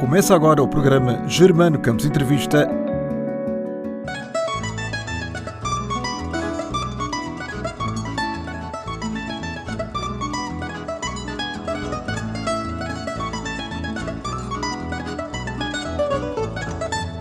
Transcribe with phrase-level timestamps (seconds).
[0.00, 2.66] Começa agora o programa Germano Campos Entrevista.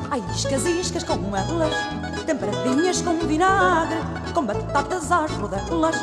[0.10, 1.74] Ai, iscas, iscas com elas,
[2.26, 4.00] temperadinhas com vinagre,
[4.34, 5.98] com batatas às rodelas,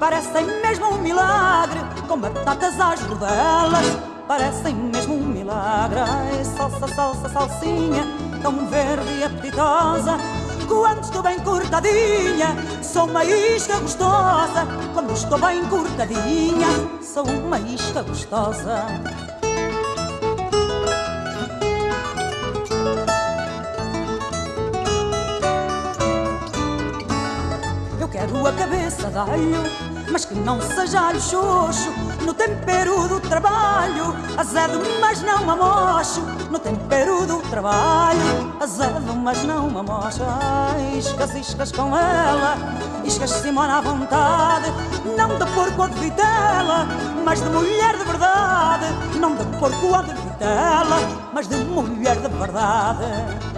[0.00, 1.78] parecem mesmo um milagre,
[2.08, 3.86] com batatas às rodelas,
[4.26, 5.01] parecem mesmo
[5.54, 8.06] Ai, salsa, salsa, salsinha,
[8.40, 10.16] tão verde e apetitosa,
[10.66, 16.68] quando estou bem cortadinha, sou uma isca gostosa, quando estou bem cortadinha,
[17.02, 18.84] sou uma isca gostosa.
[28.00, 29.62] Eu quero a cabeça de alho,
[30.10, 31.90] mas que não seja alho xoxo.
[32.24, 36.20] No tempero do trabalho, azedo, mas não amocho.
[36.50, 40.22] No tempero do trabalho, azedo, mas não amocho.
[40.96, 42.56] Iscas, iscas com ela,
[43.04, 44.72] iscas Simona à vontade.
[45.16, 46.86] Não de porco ou de vitela,
[47.24, 48.86] mas de mulher de verdade.
[49.18, 50.98] Não de porco ou de vitela,
[51.32, 53.51] mas de mulher de verdade.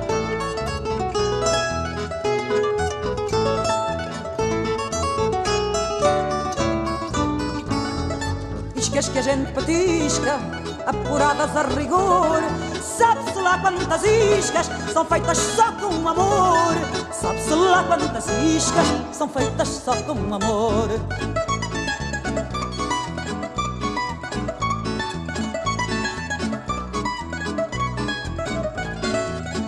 [8.95, 10.39] Iscas que a gente petisca,
[10.87, 12.41] apuradas a rigor.
[12.81, 16.75] Sabe-se lá quantas iscas são feitas só com amor.
[17.11, 20.89] Sabe-se lá quantas iscas são feitas só com amor.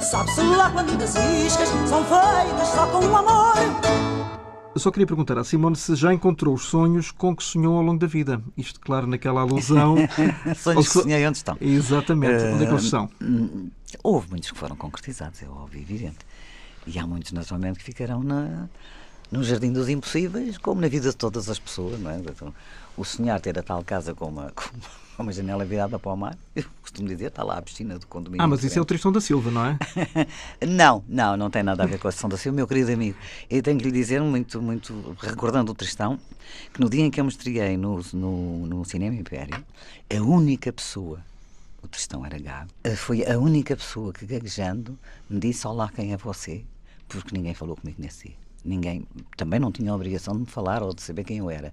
[0.01, 3.16] Sabe-se lá quantas iscas são feitas só com amor.
[4.77, 7.83] Eu só queria perguntar à Simone se já encontrou os sonhos com que sonhou ao
[7.83, 8.43] longo da vida.
[8.59, 9.97] Isto, claro, naquela alusão.
[10.55, 11.57] Sonhos que sonhei onde estão.
[11.59, 13.09] Exatamente, onde é que eles estão?
[13.23, 13.71] Hum,
[14.03, 16.19] Houve muitos que foram concretizados, é óbvio, evidente.
[16.87, 18.69] E há muitos, naturalmente, que ficarão na,
[19.33, 21.98] no jardim dos impossíveis, como na vida de todas as pessoas.
[21.98, 22.19] Não é?
[22.19, 22.53] Então,
[22.96, 24.52] o sonhar ter a tal casa com uma,
[25.17, 28.07] com uma janela virada para o mar, eu costumo dizer, está lá a piscina do
[28.07, 28.42] condomínio.
[28.42, 28.89] Ah, mas isso é o diferente.
[28.89, 29.79] Tristão da Silva, não é?
[30.67, 33.17] Não, não, não tem nada a ver com a sessão da Silva, meu querido amigo.
[33.48, 36.18] Eu tenho que lhe dizer, muito, muito, recordando o Tristão,
[36.73, 39.64] que no dia em que eu me estreei no, no, no Cinema Império,
[40.11, 41.20] a única pessoa,
[41.83, 44.98] o Tristão era gago, eh, foi a única pessoa que gaguejando
[45.29, 46.64] me disse: Olá, quem é você?
[47.08, 48.45] Porque ninguém falou comigo nesse dia.
[48.67, 49.07] Ninguém,
[49.37, 51.73] também não tinha a obrigação de me falar ou de saber quem eu era,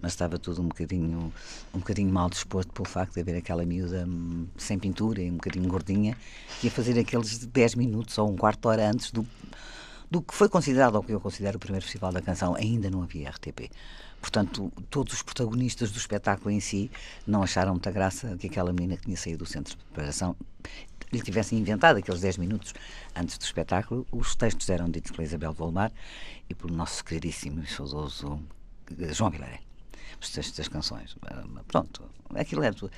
[0.00, 1.32] mas estava tudo um bocadinho,
[1.74, 5.36] um bocadinho mal disposto pelo facto de haver aquela miúda hum, sem pintura e um
[5.36, 6.14] bocadinho gordinha
[6.60, 9.26] que ia fazer aqueles 10 minutos ou um quarto de hora antes do,
[10.10, 13.02] do que foi considerado, ou que eu considero o primeiro festival da canção, ainda não
[13.02, 13.70] havia RTP.
[14.20, 16.90] Portanto, todos os protagonistas do espetáculo em si
[17.26, 20.36] não acharam muita graça que aquela menina que tinha saído do centro de preparação
[21.16, 22.72] lhe tivessem inventado aqueles 10 minutos
[23.14, 24.06] antes do espetáculo.
[24.12, 25.92] Os textos eram ditos pela Isabel Volmar
[26.48, 28.40] e pelo nosso queridíssimo e saudoso
[29.00, 29.60] eh, João Vilaré.
[30.20, 31.16] Os textos das canções.
[31.22, 32.02] Ah, Pronto,
[32.34, 32.90] aquilo é tudo.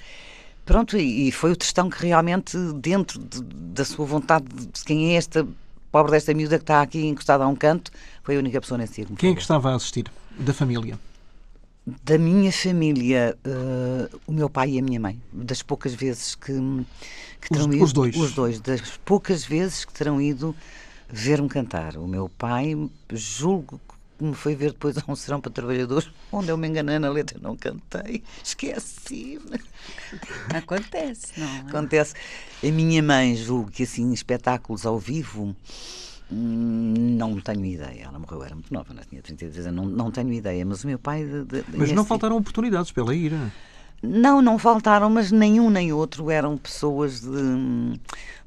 [0.65, 5.17] Pronto, e foi o Tristão que realmente, dentro de- da sua vontade de quem é
[5.17, 5.47] esta
[5.91, 7.91] pobre desta miúda que está aqui encostada a um canto,
[8.23, 10.05] foi a única pessoa nesse dia que Quem é que estava a assistir?
[10.39, 10.99] Da família?
[12.05, 15.19] Da minha família, eh, o meu pai e a minha mãe.
[15.33, 16.53] Das poucas vezes que,
[17.41, 17.85] que Os- terão ido.
[17.85, 18.17] os dois.
[18.17, 18.61] Os dois.
[18.61, 20.55] Das poucas vezes que terão ido
[21.09, 21.97] ver-me cantar.
[21.97, 22.75] O meu pai,
[23.13, 23.81] julgo
[24.19, 27.09] que me foi ver depois a um serão para trabalhadores, onde eu me enganei na
[27.09, 28.23] letra, não cantei.
[28.43, 29.61] Esqueci-me.
[30.55, 31.59] Acontece, não é?
[31.61, 32.15] Acontece.
[32.63, 35.55] A minha mãe, julgo que assim, espetáculos ao vivo,
[36.31, 38.05] hum, não tenho ideia.
[38.05, 39.03] Ela morreu, era muito nova, né?
[39.09, 40.65] tinha 33 anos, não, não tenho ideia.
[40.67, 41.25] Mas o meu pai.
[41.25, 43.33] de- de- Mas não nesse- faltaram oportunidades para ela ir.
[44.03, 47.99] Não, não faltaram, mas nenhum nem outro eram pessoas de,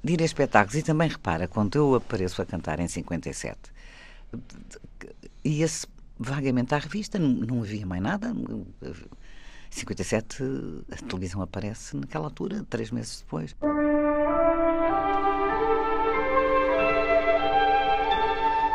[0.04, 0.76] de ir a espetáculos.
[0.76, 3.58] E também repara, quando eu apareço a cantar em 57,
[5.44, 5.86] ia-se
[6.18, 8.30] vagamente à revista, não, havia mais nada.
[8.30, 8.66] Em
[9.72, 10.44] 57
[10.92, 13.56] a televisão aparece naquela altura, três meses depois.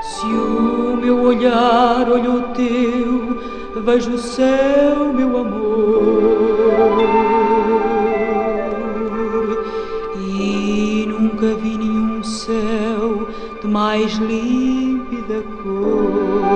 [0.02, 6.55] Se o meu olhar olha o teu, vejo o céu, meu amor.
[10.18, 13.28] E nunca vi nenhum céu
[13.60, 16.46] de mais límpida cor.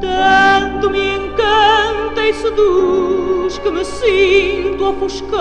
[0.00, 5.34] Tanto me encanta e seduz que me sinto ofuscada.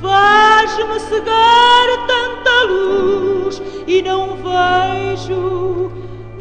[0.00, 5.90] Faz-me cegar tanta luz e não vejo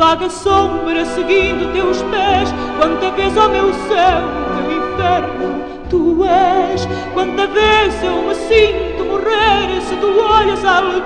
[0.00, 2.48] Vaga sombra seguindo teus pés,
[2.78, 4.22] quanta vez, ó meu céu,
[4.56, 6.88] meu inferno, tu és.
[7.12, 11.04] Quanta vez eu me sinto morrer se tu olhas alguém.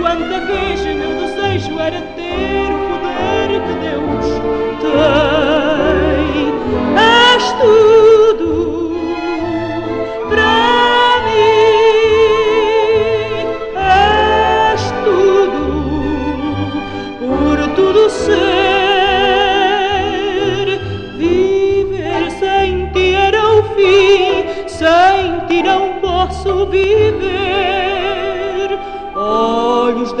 [0.00, 4.24] Quanta vez meu desejo era ter o poder que Deus
[4.80, 5.31] tem.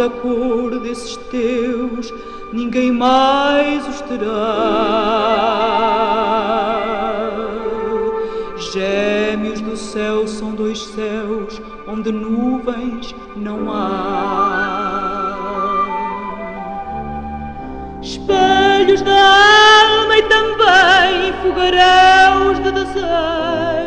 [0.02, 2.12] Da cor desses teus,
[2.52, 4.32] ninguém mais os terá.
[8.72, 13.92] Gêmeos do céu são dois céus onde nuvens não há.
[18.02, 23.81] Espelhos da alma e também fogaréus de desejo.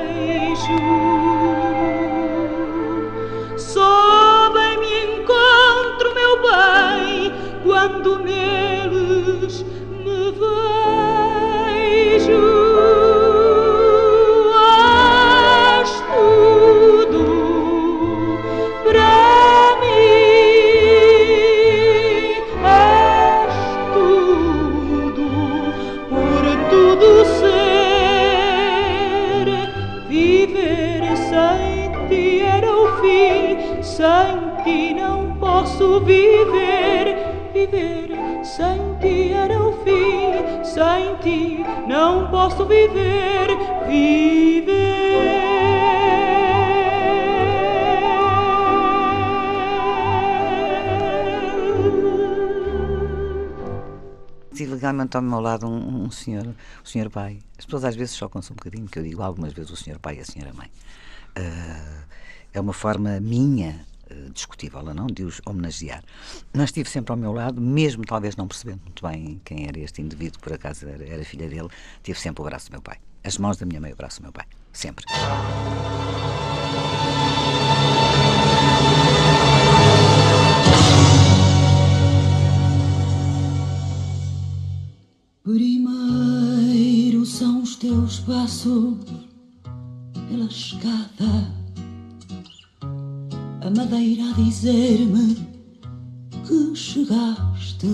[42.45, 43.47] Posso viver.
[43.87, 44.75] Viver.
[54.53, 56.45] Tive legalmente ao meu lado um, um senhor,
[56.83, 57.39] o senhor pai.
[57.57, 60.17] As pessoas às vezes chocam-se um bocadinho, que eu digo algumas vezes o senhor pai
[60.17, 60.69] e a senhora mãe.
[61.35, 62.03] Ah,
[62.53, 63.85] é uma forma minha,
[64.33, 66.03] discutível ou não, de os homenagear.
[66.53, 70.01] Mas estive sempre ao meu lado, mesmo talvez não percebendo muito bem quem era este
[70.01, 71.69] indivíduo, por acaso era, era filha dele,
[72.03, 72.97] tive sempre o braço do meu pai.
[73.23, 74.45] As mãos da minha mãe, o braço do meu pai.
[74.71, 75.05] Sempre.
[85.43, 88.97] Primeiro são os teus passos
[90.27, 91.51] pela escada,
[93.65, 95.35] a madeira a dizer-me
[96.45, 97.89] que chegaste.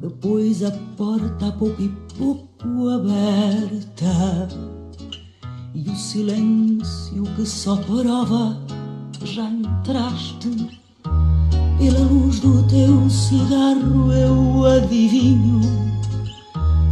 [0.00, 4.48] Depois a porta a pouco e pouco aberta
[5.74, 8.58] e o silêncio que só prova
[9.24, 10.70] já entraste.
[11.78, 15.60] Pela luz do teu cigarro eu adivinho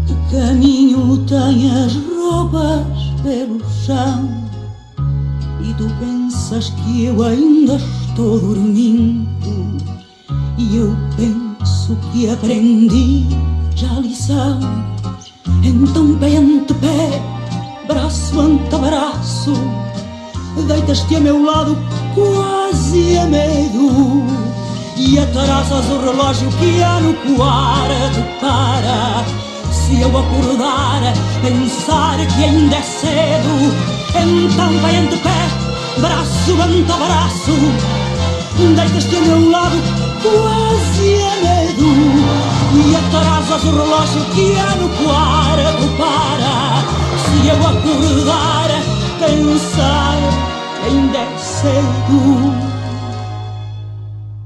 [0.07, 4.44] que caminho tem as roupas pelo chão
[5.67, 9.79] E tu pensas que eu ainda estou dormindo?
[10.59, 13.25] E eu penso que aprendi
[13.75, 14.61] já a lição.
[15.63, 17.23] Então pé ante pé,
[17.89, 19.55] braço ante braço
[20.67, 21.77] Deitas-te a meu lado
[22.15, 24.23] quase a medo.
[24.97, 29.25] E atrasas o relógio que há no quarto para
[29.73, 31.01] Se eu acordar,
[31.43, 35.49] pensar que ainda é cedo Então vai ante pé,
[35.99, 37.53] braço ante braço
[38.57, 39.77] Deitas-te a meu lado
[40.23, 41.91] quase a medo
[42.75, 46.85] E atrasas o relógio que há no quarto para.
[47.19, 48.71] Se eu acordar,
[49.19, 50.17] pensar
[50.81, 52.55] que ainda é cedo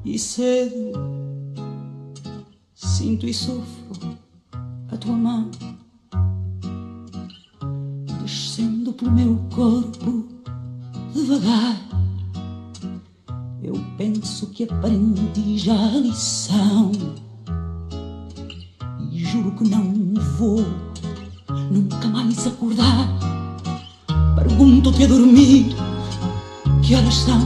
[0.04, 1.18] E cedo
[2.74, 4.16] sinto e sofro
[4.90, 5.50] a tua mão
[9.10, 10.24] meu corpo
[11.14, 11.76] devagar.
[13.62, 16.92] Eu penso que aprendi já a lição
[19.10, 20.64] e juro que não vou
[21.70, 23.08] nunca mais acordar.
[24.36, 25.74] Pergunto-te a dormir
[26.82, 27.40] que horas são.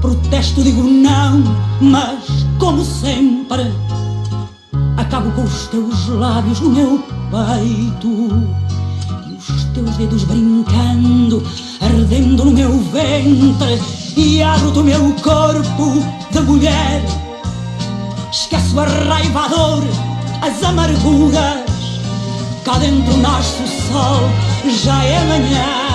[0.00, 1.42] Protesto, digo não,
[1.80, 2.24] mas
[2.58, 3.72] como sempre
[4.96, 6.98] acabo com os teus lábios no meu
[7.30, 8.65] peito
[9.50, 11.42] os teus dedos brincando,
[11.80, 13.80] ardendo no meu ventre
[14.16, 17.02] e abro-te o meu corpo de mulher.
[18.32, 19.84] Esqueço a raiva, a dor,
[20.42, 21.64] as amarguras.
[22.64, 24.20] Cá dentro nasce o sol,
[24.82, 25.86] já é manhã.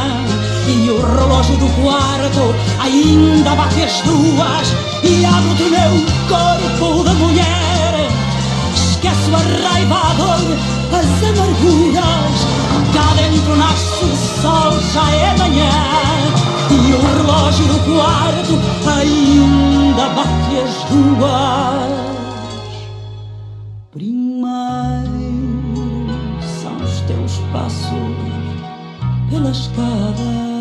[0.68, 4.68] E o relógio do quarto ainda bate as duas
[5.04, 5.92] E abro do meu
[6.30, 8.08] corpo da mulher
[8.76, 10.58] Esqueço a raiva, a dor,
[11.00, 15.70] as amarguras Cá dentro nasce o sol, já é manhã
[16.70, 18.54] E o relógio do quarto
[18.90, 22.02] ainda bate as duas.
[23.92, 24.52] Primeiro
[26.62, 27.92] são os teus passos
[29.30, 30.52] pela escada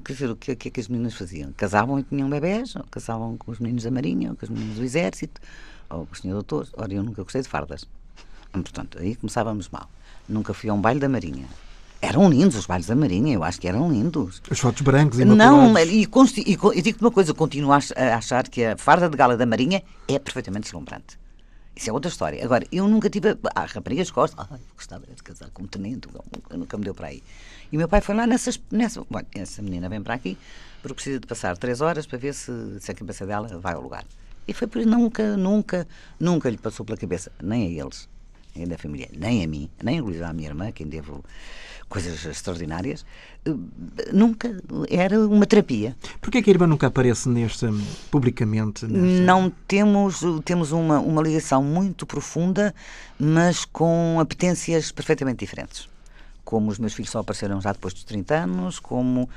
[0.00, 1.52] quer dizer, o que, que é que as meninas faziam?
[1.52, 4.76] Casavam e tinham bebés, ou casavam com os meninos da Marinha, ou com os meninos
[4.76, 5.40] do Exército,
[5.90, 6.70] ou com os senhores doutores.
[6.76, 7.84] Ora, eu nunca gostei de fardas.
[8.52, 9.88] Portanto, aí começávamos mal.
[10.28, 11.46] Nunca fui a um baile da Marinha.
[12.00, 14.42] Eram lindos os bailes da Marinha, eu acho que eram lindos.
[14.50, 17.78] Os fotos brancos e Não, e, e, e digo-te uma coisa, continuo a
[18.16, 21.16] achar que a farda de gala da Marinha é perfeitamente deslumbrante.
[21.74, 22.44] Isso é outra história.
[22.44, 23.36] Agora, eu nunca tive.
[23.54, 24.46] Ah, raparigas gostam.
[24.50, 26.08] Ah, gostava de casar com um tenente,
[26.50, 27.22] nunca me deu para aí.
[27.72, 29.00] E meu pai foi lá nessas, nessa.
[29.10, 30.36] Bom, essa menina vem para aqui
[30.82, 33.80] porque precisa de passar três horas para ver se, se a cabeça dela vai ao
[33.80, 34.04] lugar.
[34.46, 35.86] E foi por isso nunca, nunca,
[36.18, 38.08] nunca lhe passou pela cabeça, nem a eles,
[38.54, 41.24] nem da família, nem a mim, nem a à minha irmã, quem devo
[41.88, 43.06] coisas extraordinárias,
[44.12, 44.50] nunca
[44.90, 45.96] era uma terapia.
[46.20, 47.66] Porquê que a irmã nunca aparece neste,
[48.10, 48.84] publicamente?
[48.86, 49.22] Nesta...
[49.22, 52.74] Não temos, temos uma, uma ligação muito profunda,
[53.20, 55.91] mas com apetências perfeitamente diferentes
[56.44, 59.28] como os meus filhos só apareceram já depois dos 30 anos, como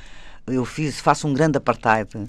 [0.48, 2.28] eu fiz, faço um grande apartheid uh,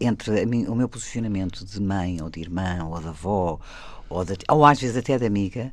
[0.00, 3.60] entre mim, o meu posicionamento de mãe, ou de irmã, ou de avó,
[4.08, 5.72] ou, de, ou às vezes até de amiga,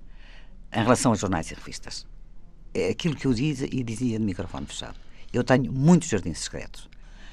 [0.73, 2.05] em relação a jornais e revistas.
[2.73, 4.95] É aquilo que eu dizia e dizia de microfone fechado.
[5.31, 6.89] Eu tenho muitos jardins secretos.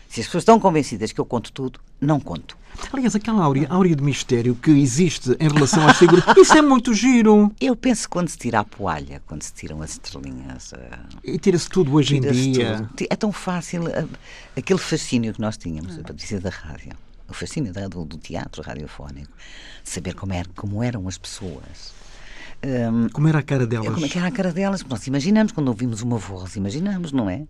[0.08, 2.56] Se as pessoas estão convencidas que eu conto tudo, não conto.
[2.92, 6.94] Aliás, aquela áurea, áurea de mistério que existe em relação às figuras, isso é muito
[6.94, 7.52] giro.
[7.60, 10.72] Eu penso que quando se tira a poalha, quando se tiram as estrelinhas.
[10.72, 10.76] Uh,
[11.22, 12.88] e tira-se tudo hoje em dia.
[12.96, 13.06] Tudo.
[13.10, 13.84] É tão fácil.
[13.84, 14.08] Uh,
[14.56, 16.92] aquele fascínio que nós tínhamos, a dizer da rádio,
[17.28, 19.30] o fascínio do, do teatro radiofónico,
[19.84, 21.92] saber como, era, como eram as pessoas.
[22.64, 23.92] Um, como era a cara delas?
[23.92, 24.84] Como é era a cara delas?
[24.84, 27.46] Nós imaginamos, quando ouvimos uma voz, imaginamos, não é?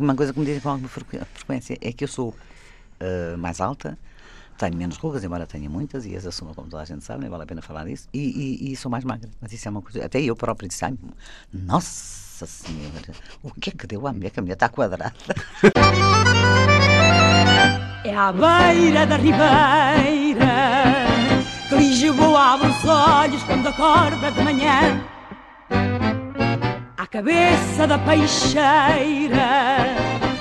[0.00, 3.98] Uma coisa que me dizem com alguma frequência é que eu sou uh, mais alta,
[4.58, 7.30] tenho menos rugas, embora tenha muitas, e as assumo como toda a gente sabe, nem
[7.30, 9.28] vale a pena falar disso, e, e, e sou mais magra.
[9.40, 10.04] Mas isso é uma coisa.
[10.04, 10.94] Até eu próprio disse, ai,
[11.52, 14.30] nossa Senhora, o que é que deu à mulher?
[14.30, 15.14] Que a mulher está quadrada.
[18.02, 20.46] É à beira da ribeira
[21.68, 25.04] que Lisboa abre os olhos quando acorda de manhã
[27.10, 28.62] cabeça da peixeira,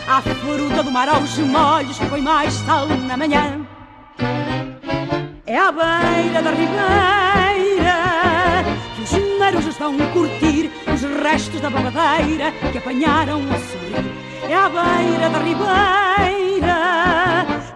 [0.08, 3.66] à fruta do mar aos molhos que põe mais sal na manhã.
[5.48, 7.96] É à beira da ribeira
[8.96, 14.06] que os marujos vão curtir os restos da bogadeira que apanharam a sorrir.
[14.48, 16.80] É à beira da ribeira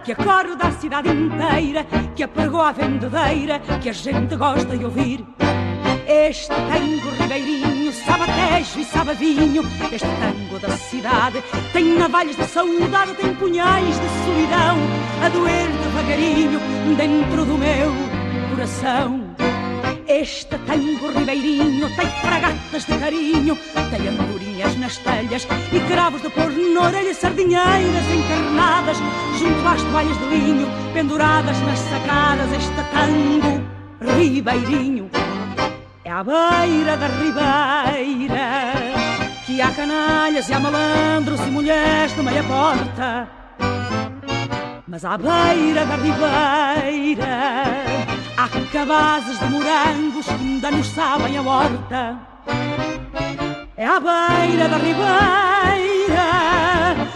[0.04, 1.84] que acorda a cidade inteira,
[2.14, 5.26] que apagou a vendedeira que a gente gosta de ouvir.
[6.06, 9.62] Este tango ribeirinho sabe tejo e sabe vinho.
[9.92, 14.76] Este tango da cidade tem navalhas de saudade, tem punhais de solidão
[15.24, 16.60] a doer devagarinho
[16.96, 17.92] dentro do meu
[18.50, 19.34] coração.
[20.06, 23.56] Este tango ribeirinho tem fragatas de carinho,
[23.90, 28.98] tem andorinhas nas telhas e cravos de pôr na orelha, sardinheiras encarnadas
[29.38, 32.52] junto às toalhas de linho, penduradas nas sacadas.
[32.52, 33.64] Este tango
[34.00, 35.10] ribeirinho
[36.04, 38.72] é à beira da ribeira
[39.46, 43.28] que há canalhas e há malandros e mulheres de meia porta.
[44.86, 47.38] Mas à beira da ribeira
[48.36, 52.18] há cabazes de morangos que ainda nos sabem a horta.
[53.76, 56.24] É à beira da ribeira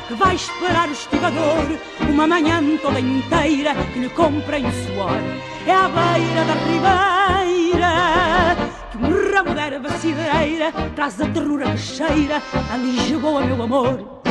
[0.09, 1.66] que vai esperar o estivador
[2.09, 5.21] uma manhã toda inteira que lhe comprem suor.
[5.66, 7.17] É à beira da ribeira
[9.78, 12.42] erva traz a ternura que cheira
[12.73, 14.23] a Lisboa, meu amor.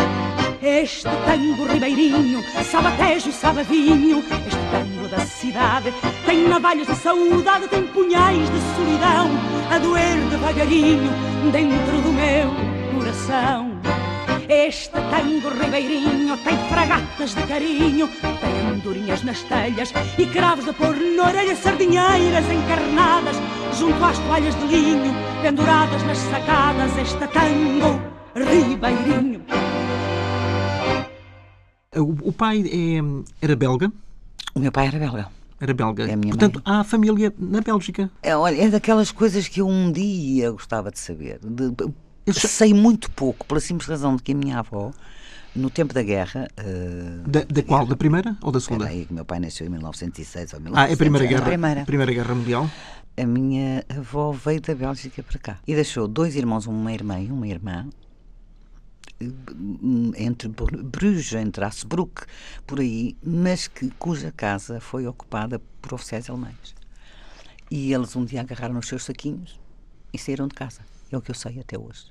[0.62, 4.20] Este tango ribeirinho sabe tejo e sabe vinho.
[4.20, 5.94] Este tango da cidade
[6.26, 9.30] tem navalhas de saudade, tem punhais de solidão
[9.72, 11.12] a doer devagarinho
[11.52, 12.52] dentro do meu
[12.94, 13.72] coração.
[14.50, 18.10] Este tango ribeirinho tem fragatas de carinho,
[18.88, 23.36] tem andorinhas nas telhas e cravos de pôr na orelha sardinheiras encarnadas
[23.78, 26.98] junto às toalhas de linho penduradas nas sacadas.
[26.98, 28.00] Este tango
[28.36, 29.42] ribeirinho.
[31.96, 33.92] O, o pai é, era belga?
[34.54, 35.28] O meu pai era belga.
[35.60, 36.08] Era belga.
[36.08, 36.80] É a minha Portanto, mãe.
[36.80, 38.10] há família na Bélgica.
[38.22, 41.40] É, olha, é daquelas coisas que eu um dia gostava de saber.
[41.44, 41.74] De-
[42.26, 44.92] Eu sei- sei muito pouco, pela simples razão de que a minha avó,
[45.58, 46.48] no tempo da guerra.
[46.58, 47.86] eh, Da, da qual?
[47.86, 48.86] Da primeira ou da segunda?
[48.86, 51.30] Espera aí, que meu pai nasceu em 1906 ou Ah, é a Primeira 1900.
[51.30, 51.86] Guerra, Primeira.
[51.86, 52.70] Primeira Guerra Mundial.
[53.20, 57.32] A minha avó veio da Bélgica para cá e deixou dois irmãos, uma irmã e
[57.32, 57.88] uma irmã,
[59.20, 59.26] eh,
[60.18, 62.26] entre Bru- Bruges, entre Asbrook,
[62.66, 66.76] por aí, mas que, cuja casa foi ocupada por oficiais alemães.
[67.72, 69.60] E eles um dia agarraram os seus saquinhos
[70.14, 70.82] e saíram de casa.
[71.12, 72.06] É o que eu sei até hoje.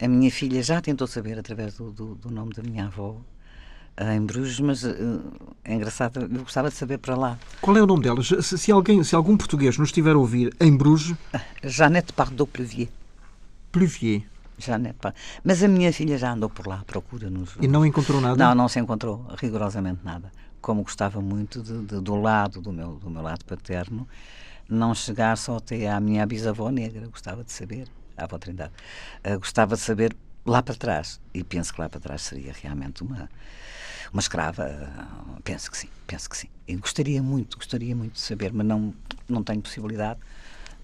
[0.00, 3.16] A minha filha já tentou saber através do, do- do nome da minha avó
[3.96, 4.94] eh, em Bruges, mas eh,
[5.64, 7.38] é engraçado, eu gostava de saber para lá.
[7.60, 8.28] Qual é o nome delas?
[8.28, 11.16] Se, se alguém, se algum português nos estiver a ouvir em Bruges,
[11.64, 12.88] Jeannette Pardot Pluvier.
[13.72, 14.22] Pluvier,
[14.56, 15.20] Jeannette Pardot.
[15.42, 17.56] Mas a minha filha já andou por lá à procura nos.
[17.60, 18.36] e não encontrou nada?
[18.36, 20.30] Não, não se encontrou rigorosamente nada.
[20.60, 24.06] Como gostava muito de, de- do lado do meu, do meu lado paterno,
[24.68, 27.88] não chegar só até à minha bisavó negra, gostava de saber,
[28.18, 28.72] à avó Trindade,
[29.24, 31.20] ah, gostava de saber lá para trás.
[31.32, 33.28] E penso que lá para trás seria realmente uma,
[34.12, 34.64] uma escrava.
[34.64, 36.48] ah, Penso que sim, penso que sim.
[36.66, 38.94] E gostaria muito, gostaria muito de saber, mas não,
[39.28, 40.20] não tenho possibilidade.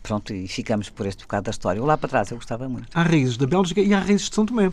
[0.03, 1.83] Pronto, e ficamos por este bocado da história.
[1.83, 2.89] Lá para trás eu gostava muito.
[2.95, 4.71] Há raízes da Bélgica e há raízes de São Tomé.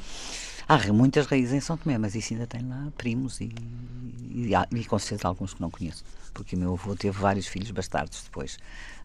[0.67, 3.53] Há muitas raízes em São Tomé, mas isso ainda tem lá primos e,
[4.29, 6.03] e, e com certeza alguns que não conheço.
[6.33, 8.57] Porque o meu avô teve vários filhos bastardos depois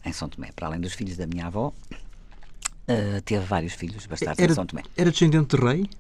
[0.04, 0.50] em São Tomé.
[0.54, 1.72] Para além dos filhos da minha avó,
[2.88, 4.82] eh, teve vários filhos bastardos Era, em São Tomé.
[4.96, 5.90] era descendente de rei?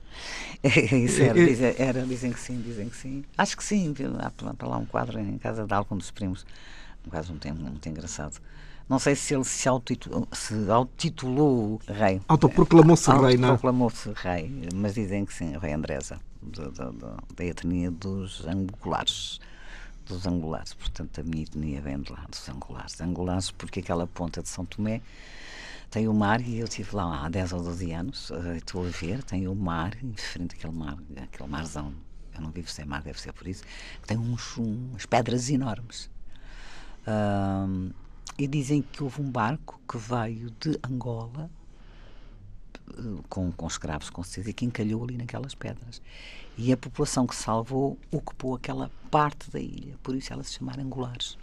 [1.04, 3.24] Isso era, É- dizem, era, dizem que sim, dizem que sim.
[3.36, 6.46] Acho que sim, há para lá um quadro em casa de algum dos primos.
[7.06, 8.40] Um quadro muito, muito engraçado.
[8.88, 12.20] Não sei se ele se autotitulou, se autotitulou rei.
[12.28, 13.50] Autoproclamou-se rei, não é?
[13.50, 16.20] Autoproclamou-se rei, mas dizem que sim, rei Andresa,
[17.36, 19.40] da etnia dos angulares.
[20.06, 23.00] Dos angulares, portanto a minha etnia vem de lá, dos angulares.
[23.00, 25.00] Angulares porque aquela ponta de São Tomé
[25.90, 28.88] tem o mar e eu estive lá há 10 ou 12 anos, eh, estou a
[28.88, 31.92] ver, tem o mar, em frente àquele mar, aquele marzão,
[32.34, 33.62] eu não vivo sem mar, deve ser por isso,
[34.02, 36.10] que tem uns, umas pedras enormes.
[38.38, 41.48] E dizem que houve um barco que veio de Angola
[42.90, 46.02] eh, com, com escravos, com certeza, e que encalhou ali naquelas pedras.
[46.58, 50.78] E a população que salvou ocupou aquela parte da ilha, por isso ela se chamar
[50.78, 51.38] Angulares.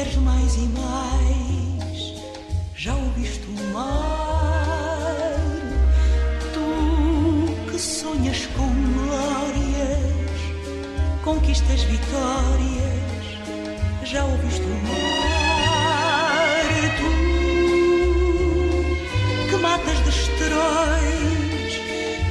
[0.00, 2.14] Queres mais e mais.
[2.74, 5.36] Já ouviste o mar?
[6.54, 10.40] Tu que sonhas com glórias,
[11.22, 13.24] conquistas vitórias.
[14.04, 15.04] Já ouviste o mar?
[16.96, 17.10] Tu
[19.50, 21.72] que matas, destróis,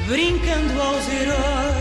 [0.08, 1.79] brincando aos heróis.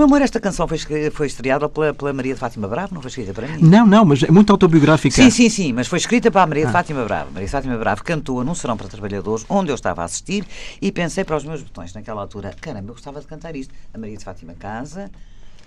[0.00, 0.78] Meu amor, esta canção foi,
[1.10, 3.62] foi estreada pela, pela Maria de Fátima Bravo, não foi escrita para mim.
[3.62, 5.14] Não, não, mas é muito autobiográfica.
[5.14, 7.30] Sim, sim, sim, mas foi escrita para a Maria de Fátima Bravo.
[7.32, 10.46] Maria de Fátima Bravo cantou num serão para trabalhadores, onde eu estava a assistir,
[10.80, 13.74] e pensei para os meus botões naquela altura: caramba, eu gostava de cantar isto.
[13.92, 15.10] A Maria de Fátima Casa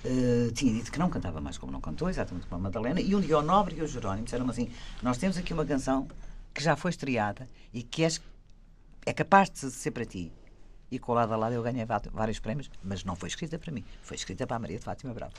[0.03, 3.13] eh, tinha dito que não cantava mais como não cantou, exatamente como a Madalena, e
[3.13, 4.67] um dia o Nobre e o Jerónimo disseram assim:
[5.03, 6.07] nós temos aqui uma canção
[6.51, 8.19] que já foi estreada e que és,
[9.05, 10.31] é capaz de ser para ti.
[10.93, 13.71] E com o lado a lado eu ganhei vários prémios, mas não foi escrita para
[13.71, 15.33] mim, foi escrita para a Maria de Fátima Bravo.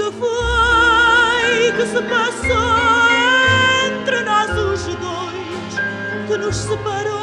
[0.00, 2.78] Que foi que se passou
[3.86, 7.19] entre nós os dois que nos separou?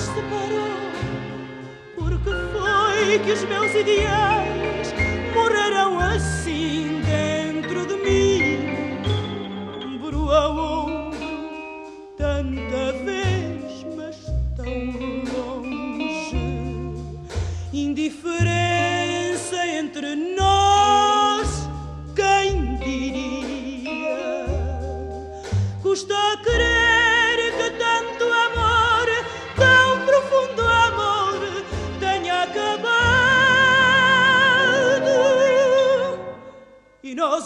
[0.00, 0.90] Separou?
[1.96, 4.94] Porque foi que os meus ideais
[5.34, 8.70] morreram assim dentro de mim,
[10.30, 11.10] ombro,
[12.16, 14.16] tanta vez, mas
[14.56, 14.64] tão
[15.34, 16.36] longe.
[17.72, 20.29] Indiferença entre nós,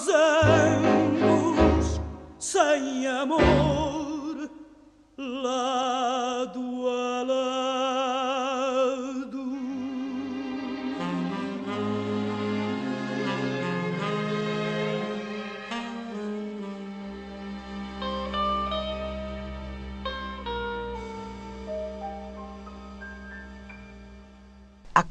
[0.09, 2.01] ambos,
[2.39, 3.74] sem amor,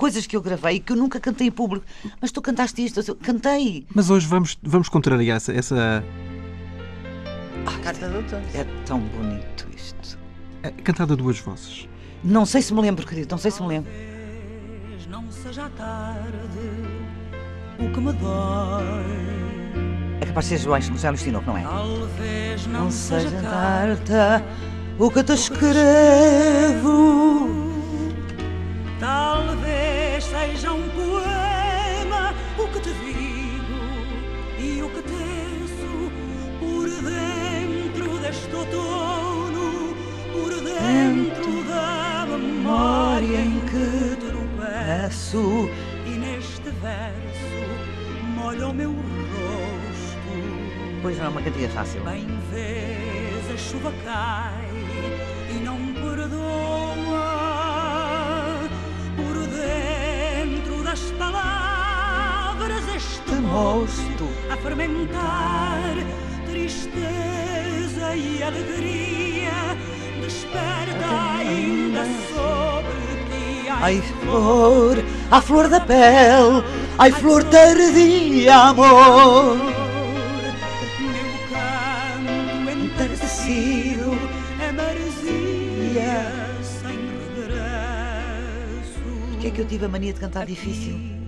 [0.04, 1.86] coisas que eu gravei e que eu nunca cantei em público.
[2.20, 3.86] Mas tu cantaste isto, eu cantei.
[3.96, 6.04] Mas hoje vamos, vamos contrariar essa, essa
[7.82, 8.42] Carta de doutor.
[8.54, 10.20] É tão bonito isto.
[10.62, 11.88] é, cantada a duas vozes.
[12.22, 13.89] Não sei se me lembro, querido, não sei se me lembro.
[13.94, 16.60] Talvez não seja tarde
[17.80, 18.94] o que me dói.
[20.20, 21.63] É capaz de ser João José Agostinho, não é?
[21.63, 24.44] Talvez não, Não seja carta
[25.00, 25.74] o que te escrevo.
[29.04, 33.84] Talvez seja um poema o que te digo
[34.58, 36.10] e o que teço
[36.58, 39.94] por dentro deste outono,
[40.32, 45.70] por dentro da memória em que tropeço
[46.06, 49.02] e neste verso molho o meu rosto.
[51.02, 52.02] Pois não é uma cantiga fácil.
[52.06, 54.70] Bem vês, a chuva cai
[55.50, 56.62] e não perdoa.
[63.54, 65.96] Mosto a fermentar
[66.50, 69.78] tristeza e alegria
[70.20, 73.70] desperta ainda sobre ti.
[73.70, 74.98] Ai, flor,
[75.30, 76.63] a flor da pele,
[76.98, 79.58] ai, flor tardia, amor.
[81.00, 84.18] Meu canto entardecido
[84.60, 86.32] é maresia
[86.63, 86.98] sem
[87.36, 89.04] regresso.
[89.30, 91.23] Porquê é que eu tive a mania de cantar difícil?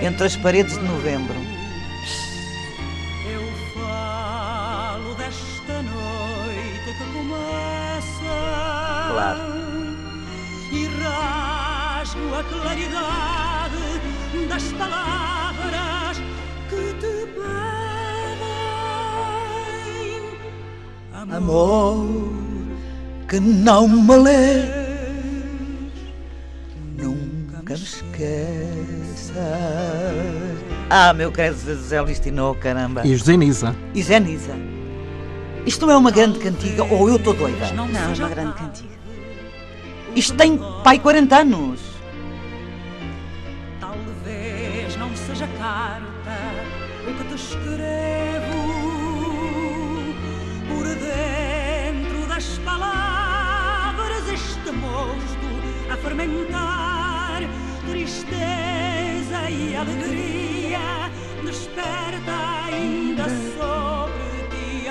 [0.00, 1.34] Entre as paredes de novembro.
[3.30, 3.42] Eu
[3.74, 8.36] falo desta noite que começa.
[9.12, 9.40] Claro.
[10.72, 14.00] E rasgo a claridade
[14.48, 16.18] das palavras
[16.68, 17.58] que te pedem.
[21.36, 22.06] Amor,
[23.28, 24.77] que não me lês,
[30.90, 33.06] Ah, meu querido Zé Listinô, caramba.
[33.06, 33.76] E José Nisa.
[33.94, 34.54] E Zé Nisa.
[35.66, 37.70] Isto não é uma grande cantiga ou eu estou doida?
[37.72, 38.88] Não, é seja uma grande cantiga.
[40.16, 41.80] Isto tem pai 40 anos.
[43.78, 46.38] Talvez não seja carta
[47.06, 48.58] o que te escrevo
[50.68, 57.42] por dentro das palavras este mosto a fermentar
[57.86, 60.47] tristeza e alegria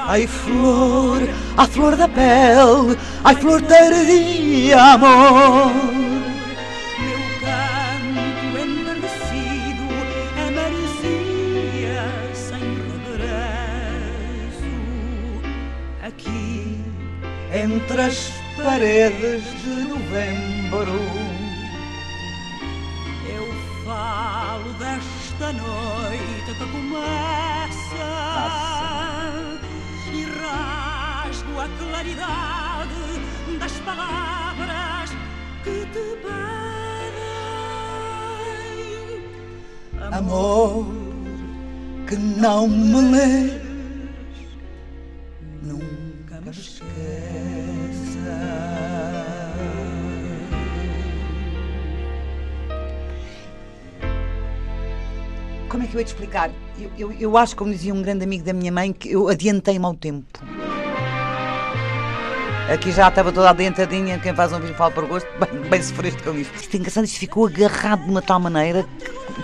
[0.10, 1.22] Ai, flor,
[1.58, 5.72] a flor da pele, ai, flor tardia, amor.
[7.04, 9.86] Meu canto entardecido
[10.38, 12.66] é maresia sem
[13.06, 14.72] regresso.
[16.02, 16.80] Aqui
[17.54, 21.27] Entre as paredes de novembro.
[25.38, 28.10] Desta noite que começa
[30.12, 33.22] e rasgo a claridade
[33.60, 35.12] das palavras
[35.64, 36.58] que te pedem.
[40.12, 40.86] Amor,
[42.08, 43.67] que não me lês,
[56.00, 56.50] eu te explicar?
[56.80, 59.86] Eu, eu, eu acho, como dizia um grande amigo da minha mãe, que eu adiantei-me
[59.86, 60.40] ao tempo.
[62.74, 66.22] Aqui já estava toda adiantadinha, quem faz um vídeo fala por gosto, bem, bem sofreste
[66.22, 66.54] com isto.
[66.56, 68.86] Isto é engraçado, isto ficou agarrado de uma tal maneira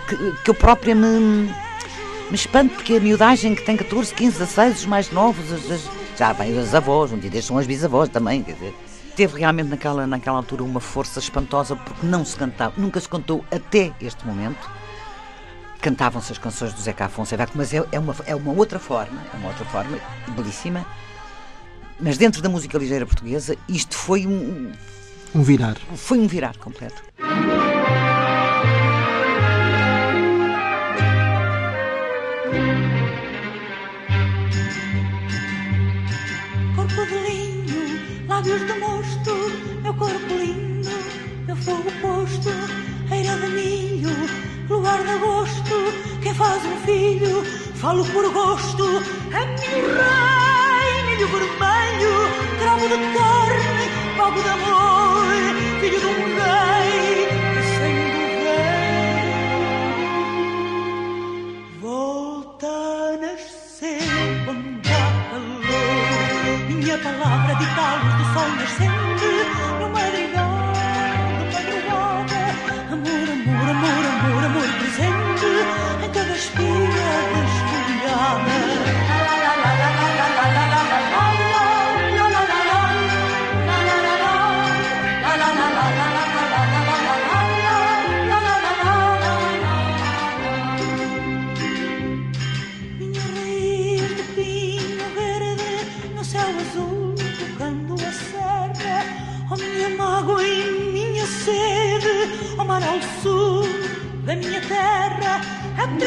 [0.09, 4.39] que, que- que eu própria me, me espanto, porque a miudagem que tem 14, 15,
[4.39, 5.45] 16, os mais novos,
[6.17, 8.73] já vem as avós, um dia são as bisavós também, quer dizer.
[9.15, 13.45] Teve realmente naquela, naquela altura uma força espantosa, porque não se cantava, nunca se cantou
[13.51, 14.69] até este momento.
[15.83, 19.35] Cantavam-se as canções do Zeca Afonso, mas é, é, uma, é uma outra forma, é
[19.35, 20.85] uma outra forma, belíssima.
[21.99, 24.71] Mas dentro da música ligeira portuguesa, isto foi um,
[25.35, 25.75] Um virar.
[25.97, 27.03] foi um virar completo.
[36.77, 39.33] Corpo de linho, lábios de mosto,
[39.81, 40.89] meu corpo lindo,
[41.45, 42.49] meu fogo posto,
[43.11, 43.82] eira de agosto,
[46.65, 47.43] um filho,
[47.75, 48.85] falo por gosto,
[49.31, 52.13] é milho rei, milho vermelho,
[52.59, 53.85] cravo de carne,
[54.17, 55.25] pago de amor,
[55.79, 57.27] filho de um rei,
[57.77, 59.33] sem governo.
[61.81, 64.03] Volta a nascer
[64.45, 69.12] quando há calor Minha palavra de talos do sol nascente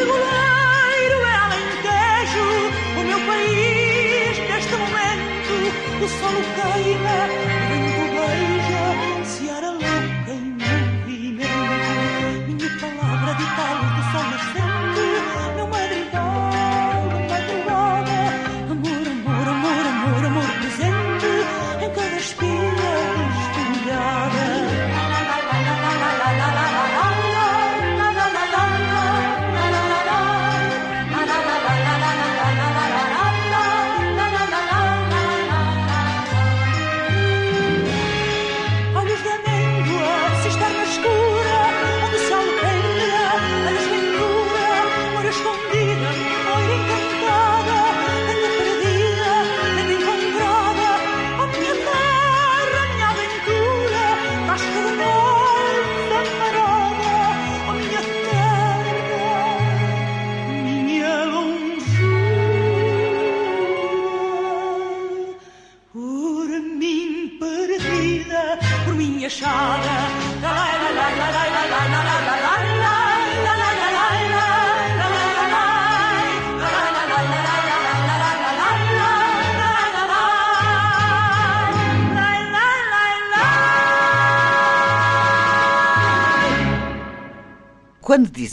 [0.07, 0.36] Aleluya.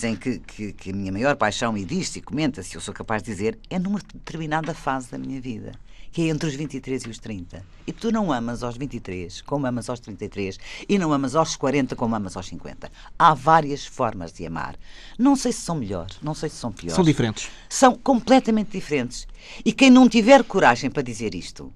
[0.04, 3.24] Dizem que, que, que a minha maior paixão, e diz-se e comenta-se, eu sou capaz
[3.24, 5.72] de dizer, é numa determinada fase da minha vida,
[6.12, 7.66] que é entre os 23 e os 30.
[7.88, 11.96] E tu não amas aos 23 como amas aos 33 e não amas aos 40
[11.96, 12.92] como amas aos 50.
[13.18, 14.76] Há várias formas de amar.
[15.18, 16.96] Não sei se são melhores, não sei se são piores.
[16.96, 17.50] São diferentes.
[17.70, 19.26] São completamente diferentes.
[19.64, 21.72] E quem não tiver coragem para dizer isto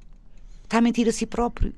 [0.63, 1.73] está a mentir a si próprio.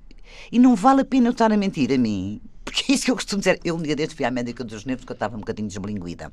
[0.51, 3.11] E não vale a pena eu estar a mentir a mim, porque é isso que
[3.11, 3.59] eu costumo dizer.
[3.63, 6.31] Eu um dia destes fui à médica dos nervos porque eu estava um bocadinho desmilinguida.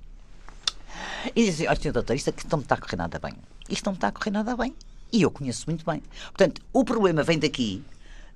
[1.34, 3.32] E dizia, olha, senhor doutor, isto aqui não me está a correr nada bem.
[3.68, 4.74] Isto não me está a correr nada bem.
[5.12, 6.02] E eu conheço muito bem.
[6.26, 7.82] Portanto, o problema vem daqui,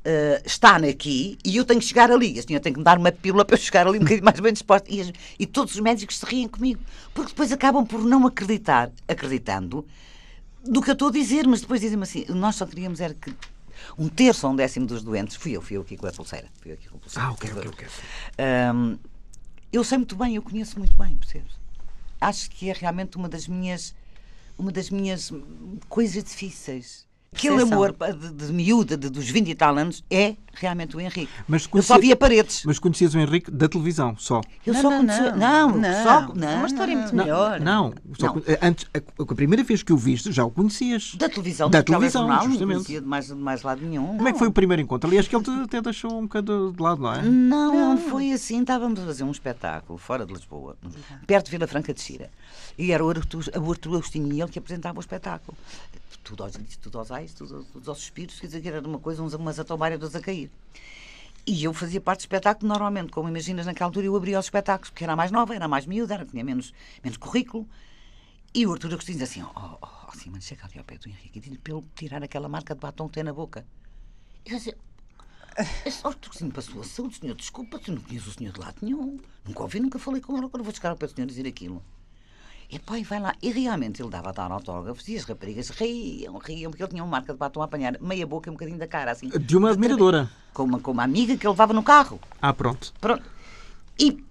[0.04, 2.38] eh, está aqui, e eu tenho que chegar ali.
[2.38, 4.40] A senhora tem que me dar uma pílula para eu chegar ali um bocadinho mais
[4.40, 4.90] bem disposta.
[4.90, 6.80] E, e todos os médicos se riem comigo.
[7.12, 9.86] Porque depois acabam por não acreditar, acreditando,
[10.64, 13.34] do que eu estou a dizer, mas depois dizem-me assim, nós só queríamos era que
[13.98, 16.48] um terço ou um décimo dos doentes, fui eu, fui eu aqui com a pulseira.
[16.60, 17.28] Fui eu aqui com a pulseira.
[17.28, 17.86] Ah, ok, ok, ok.
[18.38, 18.96] Ahm,
[19.72, 21.52] eu sei muito bem, eu conheço muito bem, percebes?
[22.20, 23.94] Acho que é realmente uma das minhas
[24.58, 25.32] uma das minhas
[25.88, 27.06] coisas difíceis.
[27.32, 31.28] Aquele amor de, de miúda, de- dos 20 e tal anos, é realmente o Henrique.
[31.48, 32.62] Mas eu só conhecia- via paredes.
[32.64, 34.40] Mas conhecias o Henrique da televisão, só.
[34.66, 35.70] Eu Não, só não, conhecia- não.
[35.70, 36.02] não, Não.
[36.04, 37.24] só É não, uma história muito não.
[37.24, 37.60] melhor.
[37.60, 38.32] Não, só Não.
[38.34, 41.14] con- antes, a, a primeira vez que o viste já o conhecias.
[41.16, 42.74] Da televisão, Da televisão, não justamente.
[42.76, 44.16] conhecia de mais, de mais lado nenhum.
[44.16, 45.08] Como é que foi o primeiro encontro?
[45.08, 47.22] Aliás, que ele te até deixou um bocado de lado, não é?
[47.22, 48.60] Não, não foi assim.
[48.60, 50.76] Estávamos a fazer um espetáculo fora de Lisboa,
[51.26, 52.30] perto de Vila Franca de Xira.
[52.78, 55.56] E era o Artur, Agostinho e ele que apresentava o espetáculo.
[56.22, 59.22] Tudo aos, tudo aos ais, tudo, tudo aos suspiros, quer dizer que era uma coisa,
[59.22, 60.39] uns, umas a tomar e outras a cair.
[61.46, 64.90] E eu fazia parte do espetáculo normalmente, como imaginas naquela altura, eu abria os espetáculos,
[64.90, 66.72] porque era mais nova, era mais miúda, era, tinha menos,
[67.03, 67.66] menos currículo.
[68.55, 71.09] E o Artur Agostinho diz assim: Ó, oh, oh, Simão, chega ali ao pé do
[71.09, 73.66] Henrique e diz-lhe ele tirar aquela marca de batom que tem na boca.
[74.45, 74.76] E eu dizia,
[75.84, 78.76] esse Artur Agostinho passou a saúde, senhor, desculpa, eu não conheço o senhor de lado
[78.82, 79.18] nenhum.
[79.45, 81.82] Nunca ouvi, nunca falei com ele, agora vou chegar ao pé do senhor dizer aquilo.
[82.72, 83.34] E pai, vai lá.
[83.42, 87.02] E realmente ele dava a dar autógrafos e as raparigas riam, riam, porque ele tinha
[87.02, 89.28] uma marca de batom a apanhar meia boca e um bocadinho da cara, assim.
[89.28, 90.30] De uma admiradora.
[90.54, 92.20] Com uma, com uma amiga que ele levava no carro.
[92.40, 92.92] Ah, pronto.
[93.00, 93.24] Pronto.
[93.98, 94.24] E,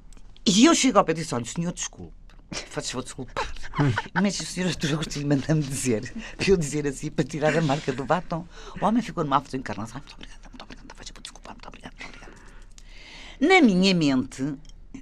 [0.46, 2.14] e eu chego ao pé e disse: olha, o senhor desculpe.
[2.52, 3.48] Faz vou desculpar.
[4.14, 7.92] Mas o senhor Artur Agostinho manda-me dizer, para eu dizer assim, para tirar a marca
[7.92, 8.46] do batom.
[8.82, 9.98] O homem ficou numa aflição encarnação.
[9.98, 10.96] Ai, muito obrigada, muito obrigada.
[10.96, 12.34] Faz vou desculpar, muito obrigada, muito obrigada.
[13.40, 14.56] Na minha mente,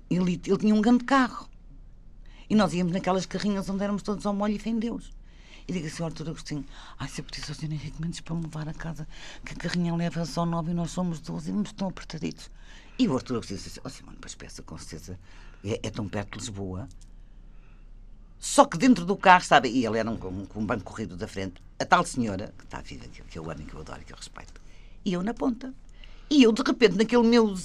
[0.10, 1.48] ele, ele tinha um grande carro.
[2.50, 5.14] E nós íamos naquelas carrinhas onde éramos todos ao molho e fé Deus.
[5.68, 6.66] E digo assim ao Artur Agostinho,
[6.98, 7.74] ai, se eu pedisse ao Sr.
[7.74, 9.06] Henrique Mendes para me levar a casa,
[9.44, 12.50] que a carrinha leva só nove e nós somos doze vamos tão apertaditos.
[12.98, 15.20] E o Artur Agostinho disse assim, ó Simone, pois peça, com certeza,
[15.66, 16.88] é, é tão perto de Lisboa.
[18.40, 21.28] Só que dentro do carro, sabe, e ele era um, um, um banco corrido da
[21.28, 24.02] frente, a tal senhora, que está viva, que, que eu amo e que eu adoro
[24.02, 24.62] e que eu respeito,
[25.04, 25.74] e eu na ponta.
[26.30, 27.56] E eu, de repente, naquele meu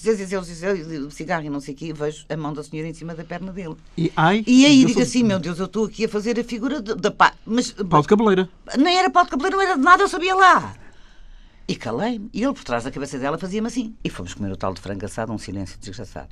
[1.11, 3.53] cigarro e não sei o quê, vejo a mão da senhora em cima da perna
[3.53, 3.77] dele.
[3.99, 6.45] E, ai, E aí digo sou- assim, meu Deus, eu estou aqui a fazer a
[6.45, 7.35] figura da pá.
[7.45, 8.49] Mas Pau de cabeleira.
[8.79, 10.77] nem era pau de cabeleiro, não era de nada, eu sabia lá.
[11.67, 12.31] E calei-me.
[12.33, 13.97] E ele, por trás da cabeça dela, fazia-me assim.
[14.05, 16.29] E fomos comer o tal de frango assado, um silêncio desgraçado.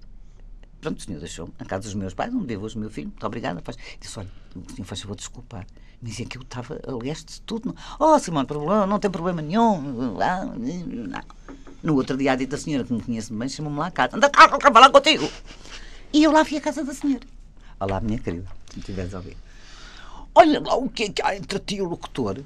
[0.80, 3.08] Pronto, o senhor deixou-me na casa dos meus pais, onde vive hoje o meu filho.
[3.08, 3.60] Muito obrigada.
[3.62, 3.76] Faz.
[4.00, 5.66] Disse: olha, o senhor faz favor de desculpar.
[6.00, 7.74] Me dizia que eu estava a leste de tudo.
[7.98, 8.16] Oh,
[8.46, 10.16] problema, não tem problema nenhum.
[10.20, 11.20] Ah, não.
[11.82, 14.16] No outro dia, a dita senhora que me conhece bem chamou-me lá a casa.
[14.16, 15.28] Anda cá, quero falar contigo.
[16.12, 17.24] E eu lá fui à casa da senhora.
[17.78, 19.36] Olá, minha querida, se me estiveres a ouvir.
[20.34, 22.38] Olha lá o que é que há entre ti e o locutor.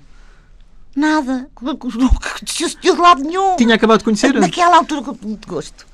[0.94, 1.50] Nada.
[1.60, 3.56] Não aconteceu de lado nenhum.
[3.56, 4.32] Tinha acabado de conhecer?
[4.34, 5.86] Naquela altura com muito gosto.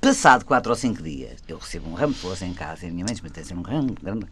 [0.00, 2.92] Passado quatro ou cinco dias, eu recebo um ramo de flores em casa e a
[2.92, 4.26] minha mãe diz-me um ramo grande.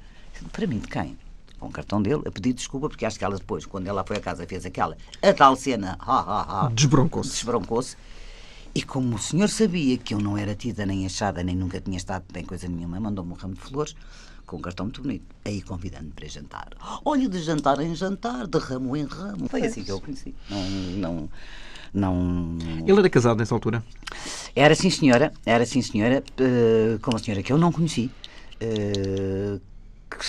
[0.50, 1.16] Para mim, de quem?
[1.60, 4.16] Com o cartão dele, a pedir desculpa, porque acho que ela depois, quando ela foi
[4.16, 7.30] a casa, fez aquela, a tal cena, ha, ha, ha, Desbroncou-se.
[7.30, 7.96] desbroncou-se.
[8.74, 11.96] E como o senhor sabia que eu não era tida nem achada, nem nunca tinha
[11.96, 13.96] estado nem coisa nenhuma, mandou-me um ramo de flores
[14.46, 15.24] com um cartão muito bonito.
[15.44, 16.68] Aí convidando-me para jantar.
[17.04, 19.48] Olha, de jantar em jantar, de ramo em ramo.
[19.48, 20.34] Foi assim que eu o conheci.
[20.48, 20.62] Não,
[20.96, 21.28] não,
[21.92, 22.58] não...
[22.86, 23.84] Ele era casado nessa altura?
[24.54, 25.32] Era sim, senhora.
[25.44, 26.22] Era sim, senhora.
[26.38, 28.10] eh, com uma senhora que eu não conheci.
[28.60, 29.58] eh,
[30.10, 30.24] que,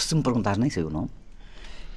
[0.00, 1.10] se me perguntares, nem sei o nome.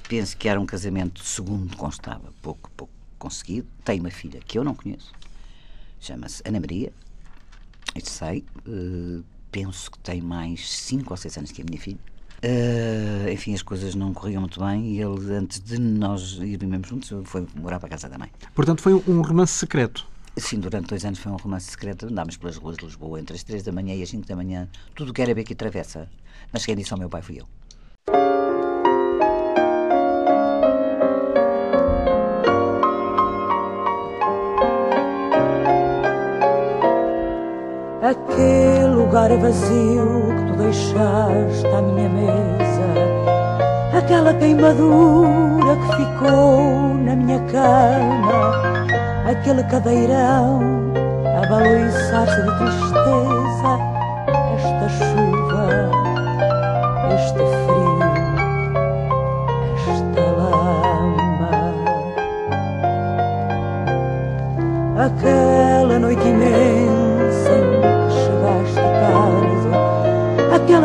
[0.08, 3.66] Penso que era um casamento, segundo constava, pouco, pouco conseguido.
[3.84, 5.12] Tem uma filha que eu não conheço.
[6.00, 6.92] Chama-se Ana Maria.
[7.94, 8.44] Isto sei.
[8.66, 11.98] eh, penso que tem mais 5 ou 6 anos que a minha filha.
[12.42, 17.10] Eh, enfim, as coisas não corriam muito bem e ele, antes de nós irmos juntos,
[17.24, 18.30] foi morar para a casa da mãe.
[18.54, 20.06] Portanto, foi um romance secreto.
[20.36, 22.06] Sim, durante dois anos foi um romance secreto.
[22.06, 24.68] Andámos pelas ruas de Lisboa entre as 3 da manhã e as 5 da manhã.
[24.94, 26.08] Tudo que era beco e travessa.
[26.52, 27.48] Mas quem disse ao meu pai fui eu.
[38.08, 42.88] Aquele lugar vazio que tu deixaste à minha mesa,
[43.98, 48.62] aquela queimadura que ficou na minha cama,
[49.30, 50.58] aquele cadeirão
[51.36, 53.76] a baloiçar-se de tristeza,
[54.56, 55.68] esta chuva,
[57.14, 58.00] este frio,
[59.86, 61.52] esta lama.
[64.96, 66.47] Aquela noite imensa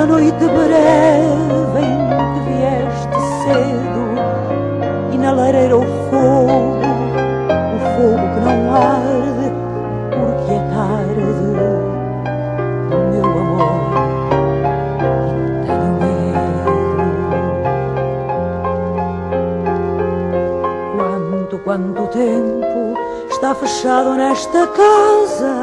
[0.03, 4.03] aquela noite breve em que vieste cedo,
[5.13, 6.81] e na lareira o fogo,
[7.73, 9.47] o fogo que não arde,
[10.11, 11.21] porque é tarde,
[13.11, 13.79] meu amor,
[15.65, 15.93] tenho
[21.47, 21.55] medo.
[21.55, 22.97] Quanto, quanto tempo
[23.29, 25.53] está fechado nesta casa?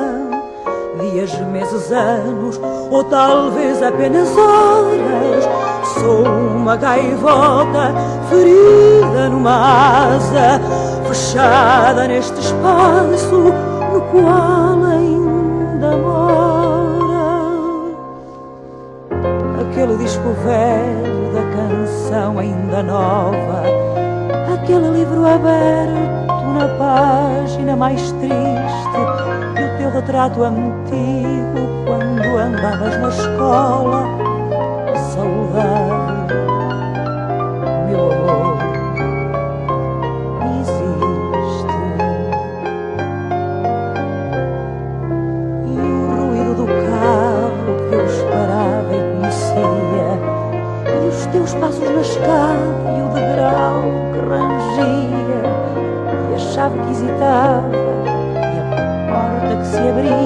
[1.01, 2.61] Dias, meses, anos,
[2.91, 5.49] ou talvez apenas horas.
[5.95, 7.95] Sou uma gaivota
[8.29, 10.61] ferida numa asa,
[11.07, 13.53] fechada neste espaço
[13.93, 16.91] no qual ainda mora
[19.61, 23.63] aquele disco velho da canção ainda nova,
[24.55, 26.21] aquele livro aberto
[26.55, 28.99] na página mais triste
[29.59, 31.00] e o teu retrato antigo
[32.61, 34.05] andavas na escola.
[35.15, 36.35] Saudade,
[37.89, 38.59] meu amor,
[40.61, 41.79] existe.
[45.67, 50.11] E o ruído do carro que eu esperava e conhecia,
[50.87, 53.81] e os teus passos na escada e o degrau
[54.13, 55.43] que rangia,
[56.31, 57.71] e a chave que hesitava,
[58.37, 58.65] e a
[59.09, 60.20] porta que se abria,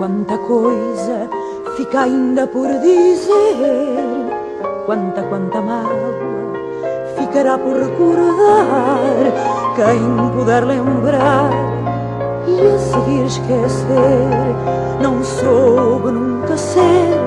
[0.00, 1.28] Quanta, coisa
[1.76, 4.00] fica ainda por dizer.
[4.86, 6.54] Quanta, quanta mágoa
[7.18, 9.10] ficará por recordar.
[9.76, 11.50] Quem puder lembrar
[12.48, 14.56] e a seguir esquecer,
[15.02, 17.20] não soube nunca ser,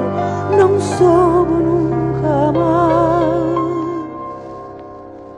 [0.57, 3.24] não soube nunca amar.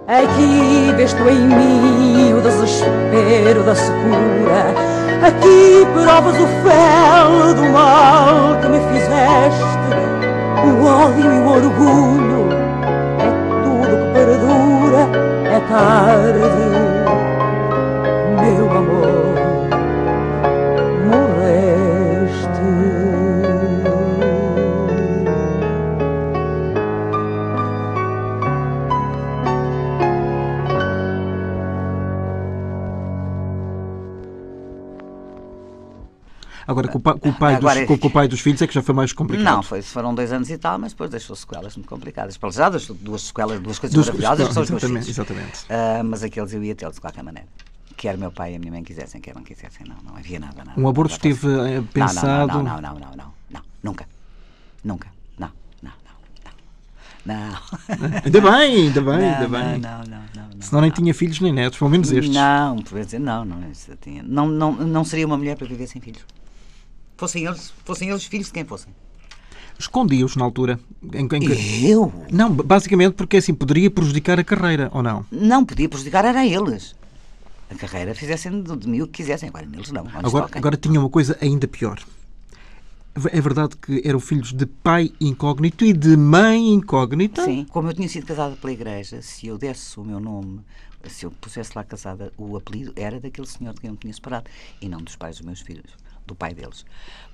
[0.08, 4.85] Aqui vês tu em mim o desespero da secura.
[5.22, 9.64] Aqui provas o fel do mal que me fizeste.
[10.66, 12.50] O ódio e o orgulho
[13.20, 13.30] é
[13.64, 15.10] tudo que perdura.
[15.46, 16.75] É tarde,
[36.76, 38.68] Agora, com o, pa- com o pai Agora- dos, com, o pai dos filhos é
[38.68, 39.46] que já foi mais complicado.
[39.46, 42.38] Não, foi, foram dois anos e tal, mas depois deixou sequelas muito complicadas.
[42.38, 45.18] Para já deixou duas sequelas, duas coisas Dos- maravilhosas, são os meus exatamente, filhos.
[45.18, 45.66] exatamente.
[45.70, 47.48] Ah, mas aqueles eu ia tê-los de qualquer maneira.
[47.98, 50.64] Quer meu pai e a minha mãe quisessem, quer não quisessem, não, não havia nada.
[50.66, 52.48] nada Um aborto nada esteve eh, Não, pensado.
[52.62, 54.06] Não, não, não, não, não, não, não, nunca.
[54.84, 55.08] Nunca.
[55.40, 55.50] Não,
[55.82, 56.54] não, não,
[57.26, 57.36] não.
[57.36, 58.22] Não.
[58.26, 59.80] Ainda bem, ainda bem, não, ainda bem.
[59.80, 60.04] não, não,
[60.36, 60.62] não, não.
[60.62, 62.36] Senão nem tinha filhos nem netos, pelo menos estes.
[62.36, 63.58] Não, por dizer, não, não.
[64.24, 66.22] Não, não, não seria uma mulher para viver sem filhos.
[67.18, 68.94] Fossem eles, fossem eles filhos de quem fossem.
[69.78, 70.80] Escondia-os na altura.
[71.14, 72.14] Em, em- Eu?
[72.32, 75.26] Não, basicamente porque assim poderia prejudicar a carreira, ou não?
[75.32, 76.96] Não podia prejudicar, era a eles.
[77.70, 79.50] A carreira fizessem de, mim o que quisessem.
[79.50, 80.08] Agora, neles não.
[80.14, 82.00] Agora, agora tinha uma coisa ainda pior.
[83.32, 87.46] É verdade que eram filhos de pai incógnito e de mãe incógnita?
[87.46, 90.60] Sim, como eu tinha sido casada pela igreja, se eu desse o meu nome,
[91.06, 94.14] se eu pusesse lá casada, o apelido era daquele senhor de quem eu me tinha
[94.14, 94.50] separado
[94.82, 95.92] e não dos pais dos meus filhos,
[96.26, 96.86] do pai deles.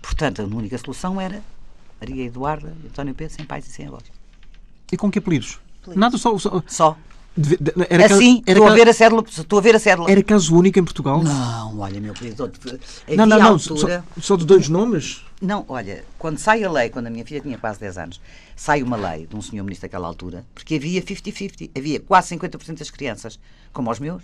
[0.02, 1.42] Portanto, a única solução era
[2.00, 4.04] Maria Eduarda e António Pedro sem pais e sem avós.
[4.92, 5.60] E com que apelidos?
[5.96, 6.38] Nada, só.
[6.38, 6.98] só Só.
[7.36, 9.24] de- de- era assim, era, estou a ver a cédula.
[9.28, 10.12] Estou a ver a cédula.
[10.12, 11.24] era caso único em Portugal?
[11.24, 12.52] Não, olha, meu querido.
[13.16, 13.40] Não, não.
[13.40, 14.04] não, altura...
[14.16, 15.24] Só, só de dois nomes?
[15.42, 18.22] Não, olha, quando sai a lei, quando a minha filha tinha quase 10 anos,
[18.56, 22.78] sai uma lei de um senhor ministro daquela altura, porque havia 50-50, havia quase 50%
[22.78, 23.40] das crianças,
[23.74, 24.22] como os meus,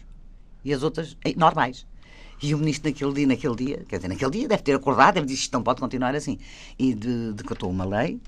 [0.64, 1.88] e as outras eh, normais.
[2.42, 5.26] E o ministro naquele dia, naquele dia, quer dizer, naquele dia deve ter acordado, deve
[5.26, 6.38] dizer isto não pode continuar assim.
[6.78, 8.20] E de- decretou uma lei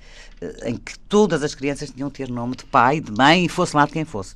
[0.42, 3.50] eh, em que todas as crianças tinham de ter nome de pai, de mãe, e
[3.50, 4.34] fosse lá de quem fosse.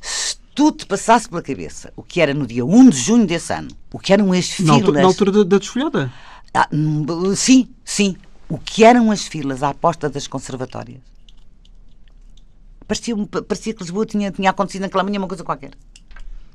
[0.00, 3.52] Se tudo te passasse pela cabeça, o que era no dia 1 de junho desse
[3.52, 4.74] ano, o que eram as Na, filas...
[4.74, 6.12] altu- na altura da, da desfolhada?
[6.54, 8.16] Ah, hum, sim, sim.
[8.48, 11.00] O que eram as filas à porta das conservatórias?
[12.86, 13.14] Parecia,
[13.46, 15.70] parecia que Lisboa tinha, tinha acontecido naquela manhã uma coisa qualquer.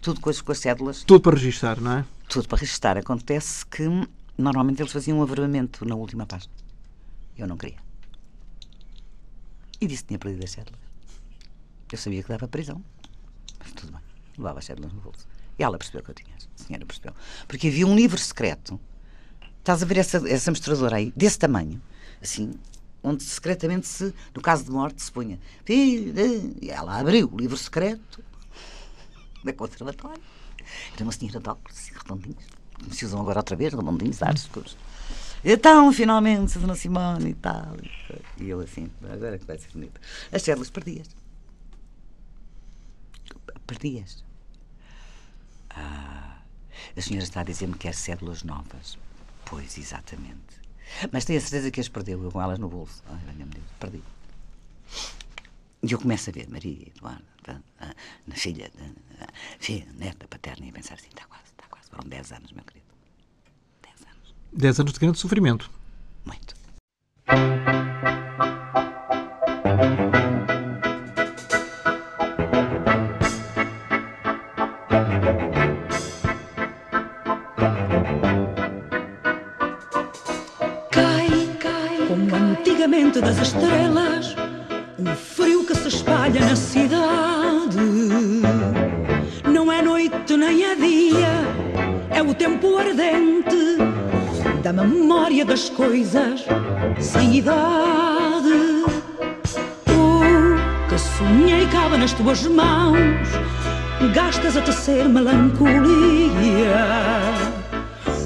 [0.05, 2.05] Tudo com as, com as cédulas, Tudo para registar, não é?
[2.29, 2.95] tudo para registrar.
[2.95, 3.81] Acontece que
[4.37, 6.53] normalmente eles faziam um averamento na última página.
[7.35, 7.79] Eu não queria.
[9.81, 10.79] E disse que tinha perdido as cédulas.
[11.91, 12.83] Eu sabia que dava prisão.
[13.59, 14.01] Mas tudo bem.
[14.37, 15.25] Levava as cédulas no bolso.
[15.57, 16.35] E ela percebeu que eu tinha.
[16.35, 17.13] A senhora percebeu.
[17.47, 18.79] Porque havia um livro secreto.
[19.57, 21.81] Estás a ver essa, essa mostradora aí, desse tamanho,
[22.21, 22.53] assim,
[23.01, 25.39] onde secretamente se, no caso de morte, se punha.
[25.67, 28.23] E ela abriu o livro secreto
[29.45, 30.21] da conservatória.
[30.93, 32.43] Era uma senhora de óculos, redondinhos,
[32.73, 34.77] como se usam agora outra vez, redondinhos, ares escuros.
[35.43, 37.77] Então, finalmente, Dona Simone e tal.
[38.37, 40.01] E eu assim, agora que vai ser bonito.
[40.31, 41.07] As células perdias.
[43.67, 44.23] Perdias.
[45.69, 46.39] Ah,
[46.97, 48.97] a senhora está a dizer-me que quer cédulas novas.
[49.45, 50.65] Pois, exatamente.
[51.11, 53.03] Mas tenho a certeza que as perdeu, eu com elas no bolso.
[53.07, 54.01] Ai, venha-me Deus, perdi.
[55.87, 57.93] E eu começo a ver Maria Eduarda, ah,
[58.25, 58.71] na filha,
[59.19, 59.27] ah,
[59.59, 61.87] filha, neta, paterna, e a pensar assim: está quase, está quase.
[61.91, 62.87] Foram 10 anos, meu querido.
[63.83, 64.35] 10 anos.
[64.51, 65.69] Dez anos de grande sofrimento.
[66.25, 66.55] Muito.
[95.95, 96.43] Coisas
[96.99, 98.83] sem idade.
[99.87, 103.29] O que sonhei cabe nas tuas mãos,
[104.13, 106.75] gastas a tecer melancolia.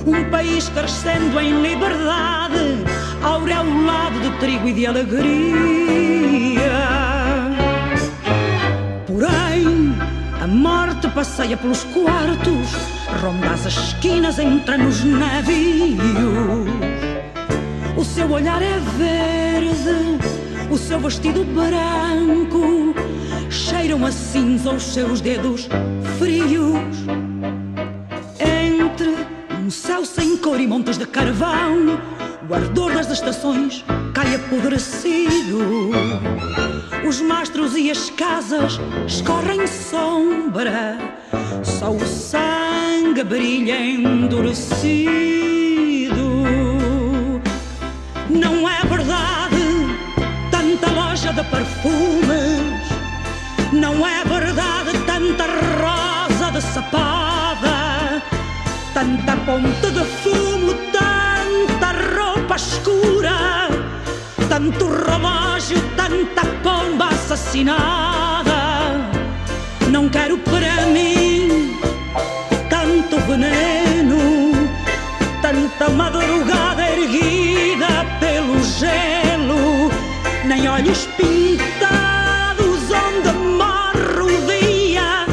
[0.03, 2.83] Um país crescendo em liberdade,
[3.21, 6.71] aureolado de trigo e de alegria.
[9.05, 9.95] Porém,
[10.41, 12.73] a morte passeia pelos quartos,
[13.21, 17.08] ronda as esquinas, entra nos navios.
[18.19, 20.19] Seu olhar é verde,
[20.69, 22.93] o seu vestido branco,
[23.49, 25.69] cheiram a cinza os seus dedos
[26.17, 26.97] frios.
[28.37, 29.25] Entre
[29.63, 31.97] um céu sem cor e montes de carvão,
[32.49, 35.91] o ardor das estações cai apodrecido.
[37.07, 40.97] Os mastros e as casas escorrem sombra,
[41.63, 45.58] só o sangue brilha endurecido.
[51.41, 52.83] De perfumes.
[53.71, 55.45] Não é verdade tanta
[55.81, 58.21] rosa de sapada,
[58.93, 63.69] tanta ponte de fumo, tanta roupa escura,
[64.49, 68.59] tanto relógio, tanta pomba assassinada.
[69.89, 71.77] Não quero para mim
[72.69, 74.67] tanto veneno,
[75.41, 79.28] tanta madrugada erguida pelo gelo,
[80.49, 85.27] nem olhos pintados onde morre o dia,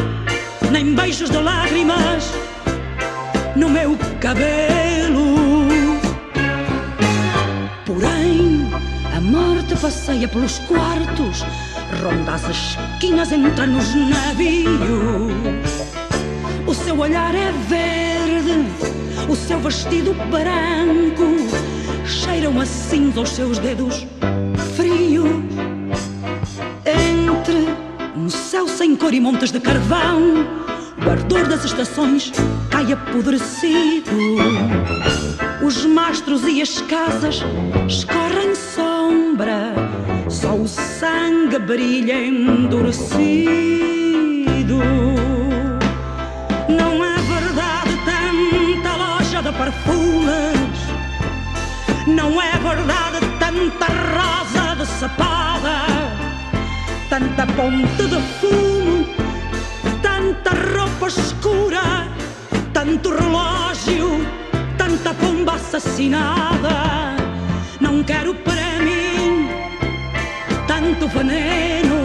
[0.71, 2.31] nem beijos de lágrimas
[3.57, 5.97] no meu cabelo.
[7.87, 8.71] Porém,
[9.17, 11.47] a morte se passeia pelos quartos,
[12.03, 14.77] ronda as esquinas, entra nos navios.
[16.67, 18.67] O seu olhar é verde,
[19.31, 21.39] o seu vestido branco,
[22.05, 24.07] cheiram a cinza os seus dedos
[24.77, 25.06] frios.
[28.57, 30.47] Céu sem cor e montes de carvão,
[31.05, 32.33] o ardor das estações
[32.71, 34.11] cai apodrecido.
[35.63, 37.43] Os mastros e as casas
[37.87, 39.75] escorrem sombra,
[40.31, 43.19] só o sangue brilha endurecido.
[46.67, 50.81] Não é verdade tanta loja de perfumes,
[52.07, 53.87] não é verdade tanta
[54.17, 55.56] rosa de sapada,
[57.19, 59.07] tanta ponte de fumo,
[60.03, 62.07] tanta roupa escura,
[62.75, 64.21] tanto relógio
[64.77, 67.17] tanta pomba assassinada.
[67.81, 69.49] Não quero para mim
[70.67, 71.96] tanto veneno,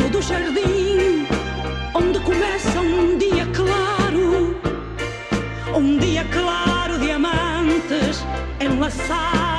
[0.00, 1.26] Eu falo do jardim
[1.94, 4.56] onde começa um dia claro,
[5.76, 8.24] um dia claro de amantes
[8.60, 9.49] enlaçados.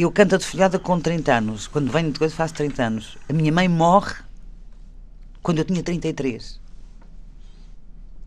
[0.00, 1.66] Eu canto a desfolhada com 30 anos.
[1.66, 3.18] Quando venho de coisa faço 30 anos.
[3.28, 4.14] A minha mãe morre
[5.42, 6.60] quando eu tinha 33.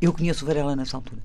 [0.02, 1.22] Eu conheço o Varela nessa altura.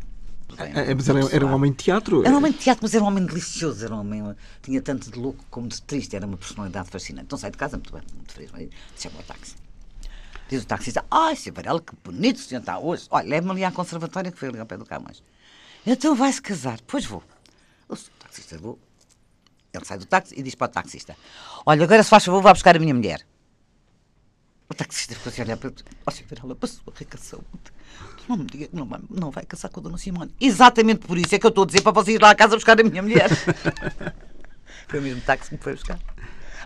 [0.57, 2.24] É, mas era, era um homem de teatro.
[2.24, 3.84] Era um homem de teatro, mas era um homem delicioso.
[3.84, 6.14] Era um homem, tinha tanto de louco como de triste.
[6.14, 7.26] Era uma personalidade fascinante.
[7.28, 8.53] Não sai de casa muito bem, muito feliz.
[8.53, 9.57] mas Chama o táxi.
[10.49, 11.55] Diz o taxista: Ai, Sr.
[11.55, 13.09] Varela, que bonito o senhor está hoje.
[13.11, 15.24] Olha, leve-me ali à conservatória que foi ali ao pé do Camões.
[15.84, 16.78] Então vai-se casar.
[16.86, 17.24] Pois vou.
[17.88, 18.78] O taxista, vou.
[19.77, 21.16] Ele sai do táxi e diz para o taxista:
[21.64, 23.27] Olha, agora se faz favor, vá buscar a minha mulher.
[24.68, 26.24] O taxista ficou assim a olhar para ele: Ó, Sr.
[26.29, 27.47] Varela, para a saúde.
[28.29, 30.35] Não me diga que não vai, não vai casar com a Dona Simone.
[30.41, 32.57] Exatamente por isso é que eu estou a dizer para você ir lá à casa
[32.57, 33.31] buscar a minha mulher.
[34.89, 35.99] foi o mesmo táxi que me foi buscar.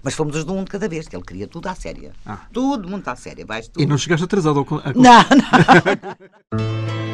[0.03, 2.13] Mas fomos os de um de cada vez, que ele queria tudo à séria.
[2.25, 2.47] Ah.
[2.51, 3.45] Tudo muito à séria.
[3.45, 3.79] Vais tu.
[3.79, 4.67] E não chegaste atrasado ao.
[4.95, 7.01] Não, não.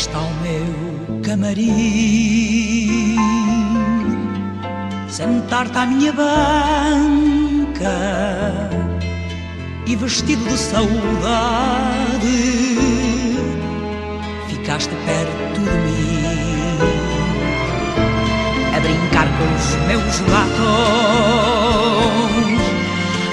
[0.00, 1.76] Vieste ao meu camarim.
[5.10, 6.70] Sentar-te à minha banca
[9.86, 10.88] E vestido de saudade
[14.48, 16.78] Ficaste perto de mim.
[18.74, 20.60] A brincar com os meus gatos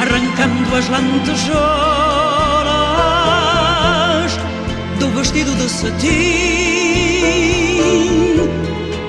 [0.02, 2.27] Arrancando as lantejoulas do
[5.18, 6.08] vestido de cetim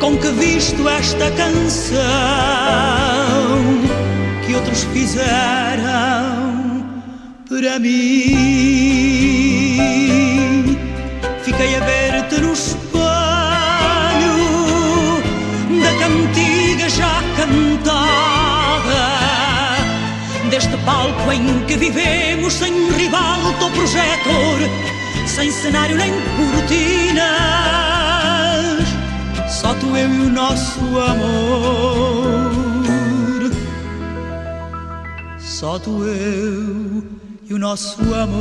[0.00, 1.98] com que visto esta canção
[4.46, 6.82] que outros fizeram
[7.46, 7.98] para mim.
[11.42, 12.88] Fiquei a ver-te no espelho
[15.82, 17.98] da cantiga já cantada
[20.48, 24.58] deste palco em que vivemos sem rival ou projetor,
[25.28, 27.26] sem cenário nem cortinas,
[29.48, 32.50] só tu, eu e o nosso amor.
[35.38, 37.04] Só tu, eu
[37.48, 38.38] e o nosso amor.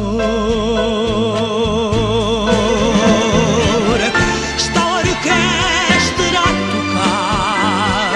[4.58, 8.14] Está a orquestra a tocar,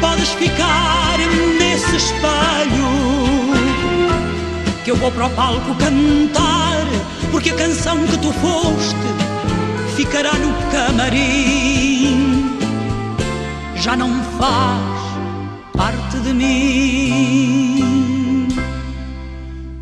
[0.00, 1.18] podes ficar
[1.58, 2.86] nesse espelho
[4.84, 6.86] que eu vou para o palco cantar,
[7.30, 8.96] porque que a canção que tu foste
[9.96, 12.56] ficará no camarim.
[13.76, 14.82] Já não faz
[15.76, 17.76] parte de mim.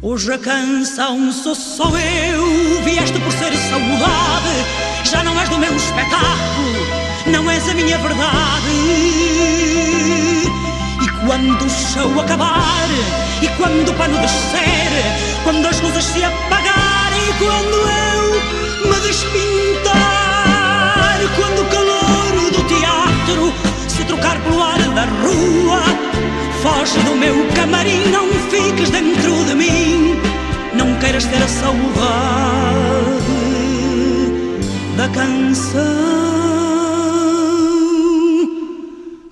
[0.03, 4.65] Hoje a canção sou só eu, vieste por ser saudade.
[5.05, 6.87] Já não és do meu espetáculo,
[7.27, 8.69] não és a minha verdade.
[11.03, 12.89] E quando o show acabar,
[13.43, 14.93] e quando o pano descer,
[15.43, 16.84] quando as luzes se apagarem,
[17.39, 18.23] quando eu
[18.91, 19.95] me despintar,
[21.37, 23.53] quando o calor do teatro
[23.89, 25.83] se trocar pelo ar da rua,
[26.63, 30.17] foge do meu camarim, não fiques dentro de mim,
[30.75, 31.85] não queiras ter a saudade
[34.97, 36.15] da canção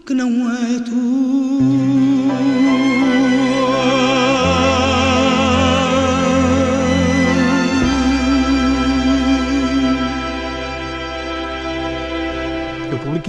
[0.05, 1.41] que não é O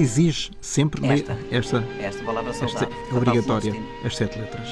[0.04, 1.38] exige sempre Esta.
[1.51, 2.93] esta, Esta palavra esta saudade.
[3.12, 3.74] é obrigatória,
[4.06, 4.70] as sete letras.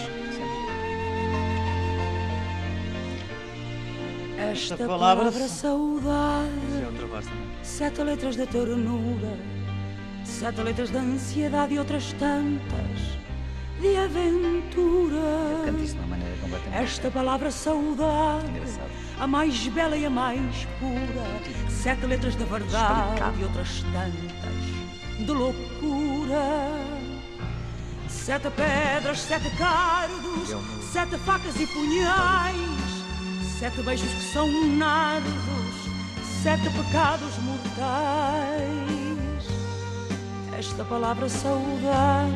[4.37, 6.49] Esta palavra- palavra saudade.
[7.63, 9.37] Sete letras de ternura,
[10.23, 12.99] sete letras de ansiedade e outras tantas
[13.79, 15.63] de aventura.
[15.65, 18.51] Canta isso de uma maneira completamente Esta palavra saudade,
[19.19, 24.40] a mais bela e a mais pura, sete letras de verdade e outras tantas
[25.25, 26.71] de loucura.
[28.07, 32.57] Sete pedras, sete cardos, não- sete facas e punhais,
[33.59, 34.47] sete beijos que são
[34.77, 35.31] nardos,
[36.43, 38.81] sete pecados mortais.
[40.57, 42.31] Esta palavra saudade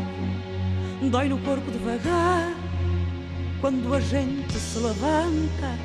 [1.12, 2.54] dói no corpo devagar.
[3.62, 5.78] Quando a gente se levanta,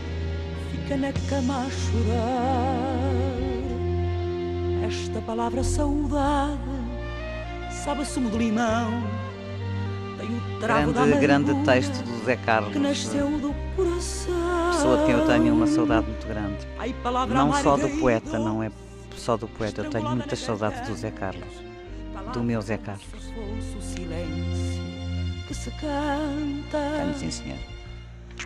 [0.70, 3.10] fica na cama a chorar.
[4.86, 6.79] Esta palavra saudade
[7.84, 9.02] sabe sumo de limão.
[10.60, 12.72] Grande, grande texto do Zé Carlos.
[12.72, 14.70] que nasceu do coração.
[14.72, 16.58] Pessoa de quem eu tenho uma saudade muito grande.
[17.34, 18.70] Não só do poeta, não é
[19.16, 19.80] só do poeta.
[19.80, 21.48] Eu tenho muitas saudades do Zé Carlos.
[22.34, 23.06] do meu Zé Carlos.
[25.48, 26.78] Que se canta.
[26.98, 27.58] Tenho sim, senhor.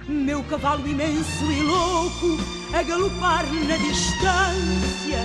[0.09, 2.39] Meu cavalo imenso e louco
[2.73, 5.19] a galopar na distância,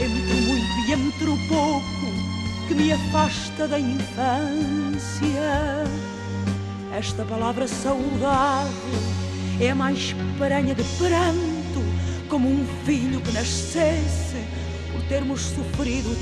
[0.00, 2.21] entre o muito e entre o pouco
[2.68, 5.32] que me afasta da infância.
[6.96, 8.70] Esta palavra saudade
[9.60, 11.82] é mais paranha de pranto,
[12.28, 14.44] como um filho que nascesse
[14.92, 16.16] por termos sofrido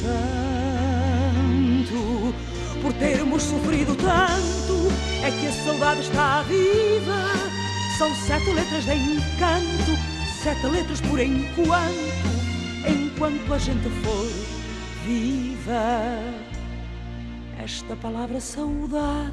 [1.22, 2.34] tanto,
[2.80, 4.93] por termos sofrido tanto,
[5.24, 7.30] é que a saudade está viva.
[7.99, 9.99] São sete letras de encanto,
[10.43, 12.30] sete letras por enquanto,
[12.88, 14.26] enquanto a gente for
[15.05, 15.50] viva.
[17.62, 19.33] Esta palavra saudade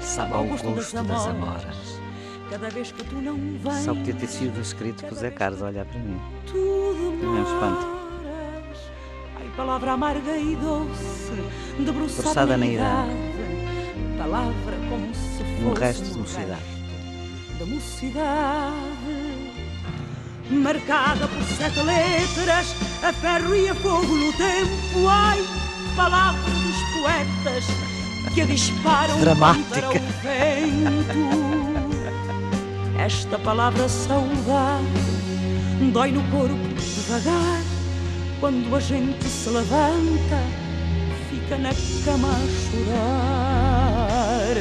[0.00, 1.26] Sabe ao gosto das amoras.
[1.26, 2.00] amoras.
[2.50, 5.66] Cada vez que tu não vens, Só podia ter sido escrito por Zé Carlos a
[5.66, 6.20] olhar para mim.
[6.46, 7.86] tudo Não é um espanto.
[7.86, 8.78] moras.
[9.36, 11.32] Ai, palavra amarga e doce,
[11.84, 13.10] debruçada na idade.
[14.18, 16.62] Palavra como se fosse Um resto de mocidade.
[16.62, 19.33] resto Da mocidade.
[20.50, 25.08] Marcada por sete letras, a ferro e a fogo no tempo.
[25.08, 25.42] Ai,
[25.96, 27.64] palavra dos poetas
[28.34, 29.80] que a disparam Dramática.
[29.80, 29.92] contra o
[30.22, 31.14] vento.
[32.98, 34.84] Esta palavra saudade
[35.92, 37.62] dói no corpo devagar.
[38.40, 40.42] Quando a gente se levanta,
[41.30, 41.70] fica na
[42.04, 44.56] cama a chorar.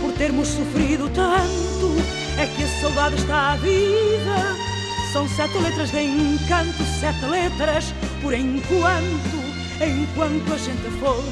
[0.00, 1.94] Por termos sofrido tanto,
[2.38, 4.67] é que a saudade está viva.
[5.12, 9.38] São sete letras de encanto, sete letras por enquanto,
[9.80, 11.24] enquanto a gente for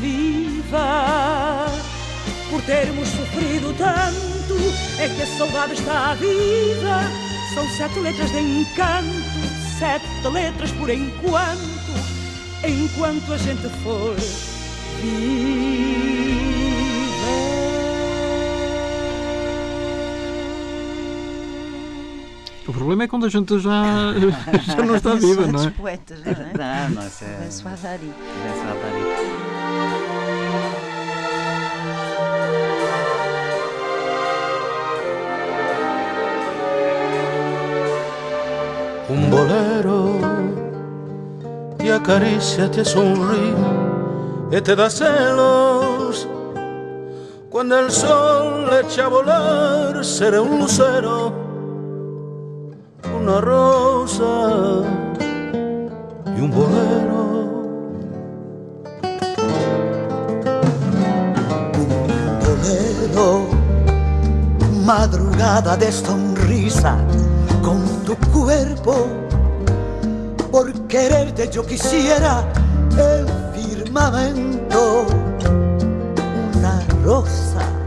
[0.00, 1.66] viva.
[2.50, 4.56] Por termos sofrido tanto,
[4.98, 7.02] é que a saudade está viva.
[7.54, 9.06] São sete letras de encanto,
[9.78, 11.92] sete letras por enquanto,
[12.66, 14.16] enquanto a gente for
[15.02, 16.17] viva.
[22.68, 24.12] O problema é quando a gente já,
[24.62, 25.66] já não está viva, não é?
[25.68, 26.34] Os poetas, não é?
[26.36, 27.38] Não, não, isso é.
[27.42, 28.12] Penso a Dari.
[28.44, 29.98] Penso a Dari.
[39.10, 40.18] un bolero
[41.78, 43.54] te acaricia, te sonríe
[44.50, 46.28] y te da celos.
[47.48, 51.47] Cuando el sol le echa a volar, será un lucero,
[53.28, 54.82] una rosa
[56.34, 57.20] y un bolero.
[61.76, 63.46] Un bolero,
[64.84, 66.96] madrugada de sonrisa
[67.62, 69.06] con tu cuerpo.
[70.50, 72.42] Por quererte yo quisiera
[72.96, 75.04] el firmamento,
[76.54, 77.77] una rosa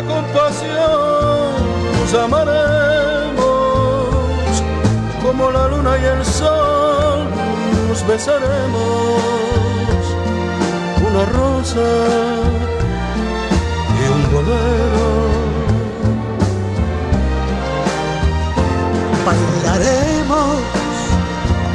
[0.00, 1.52] dulzura, compasión,
[2.00, 3.40] nos amaremos
[5.22, 7.28] como la luna y el sol,
[7.88, 9.22] nos besaremos
[11.06, 11.88] una rosa
[13.98, 15.10] y un bolero.
[19.26, 20.56] Bailaremos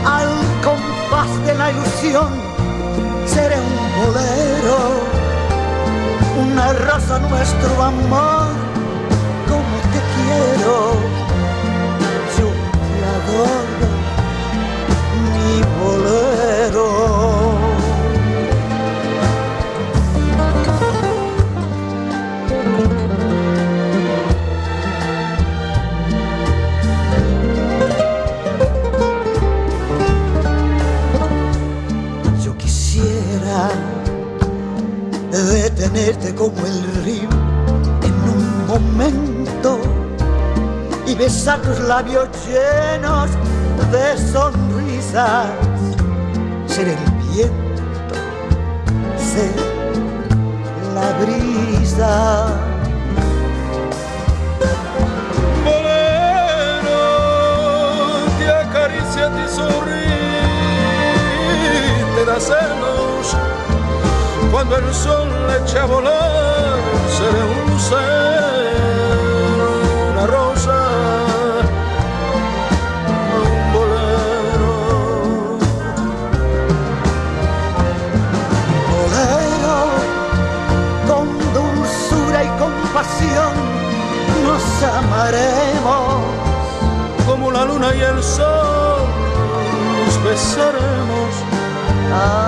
[0.06, 0.30] al
[0.64, 2.30] compás de la ilusión,
[3.26, 5.15] seré un bolero,
[6.56, 8.48] una rosa nuestro amor,
[9.46, 10.94] como te quiero,
[12.38, 12.48] yo
[12.88, 13.90] te adoro,
[15.34, 17.25] mi bolero.
[36.36, 37.30] Como el río
[38.04, 39.80] en un momento
[41.08, 43.30] y besar tus labios llenos
[43.92, 45.48] de sonrisas.
[46.68, 46.98] Ser el
[47.32, 48.16] viento,
[49.18, 49.56] ser
[50.94, 52.48] la brisa.
[55.64, 57.04] Bolero,
[58.38, 60.36] te acaricia, te sonríe,
[62.26, 63.05] te.
[64.56, 66.80] Cuando el sol le echa a volar,
[67.10, 69.68] seré un lucero,
[70.14, 70.78] una rosa,
[73.36, 74.74] un bolero.
[78.96, 79.78] bolero,
[81.06, 83.54] con dulzura y compasión
[84.42, 86.24] nos amaremos.
[87.28, 89.04] Como la luna y el sol,
[90.06, 91.34] nos besaremos.
[92.14, 92.45] Hay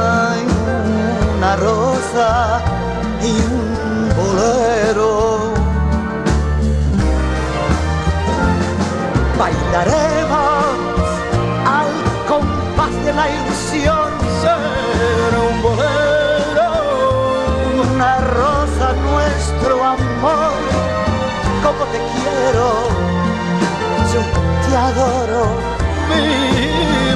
[9.38, 10.65] Bailaremos
[11.65, 11.89] al
[12.27, 14.09] compás de la ilusión.
[14.41, 16.69] Será un bolero.
[17.93, 20.53] Una rosa, nuestro amor.
[21.63, 22.67] Como te quiero,
[24.11, 24.21] yo
[24.67, 25.43] te adoro.
[26.09, 27.06] mi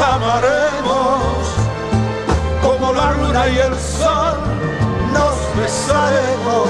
[0.00, 1.20] amaremos
[2.62, 4.38] como la luna y el sol,
[5.12, 6.68] nos besaremos.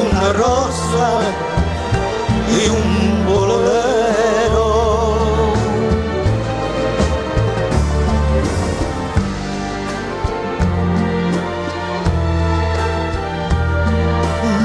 [0.00, 1.20] Una rosa
[2.48, 4.68] y un bolero.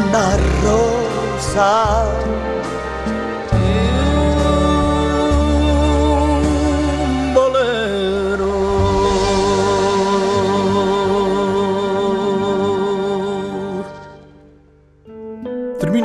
[0.07, 2.22] Una rosa.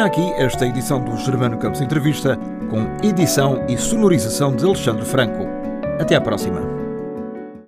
[0.08, 2.38] Aqui esta edição do Germano Campos Entrevista
[2.70, 5.46] com edição e sonorização de Alexandre Franco.
[6.00, 6.57] Até à próxima.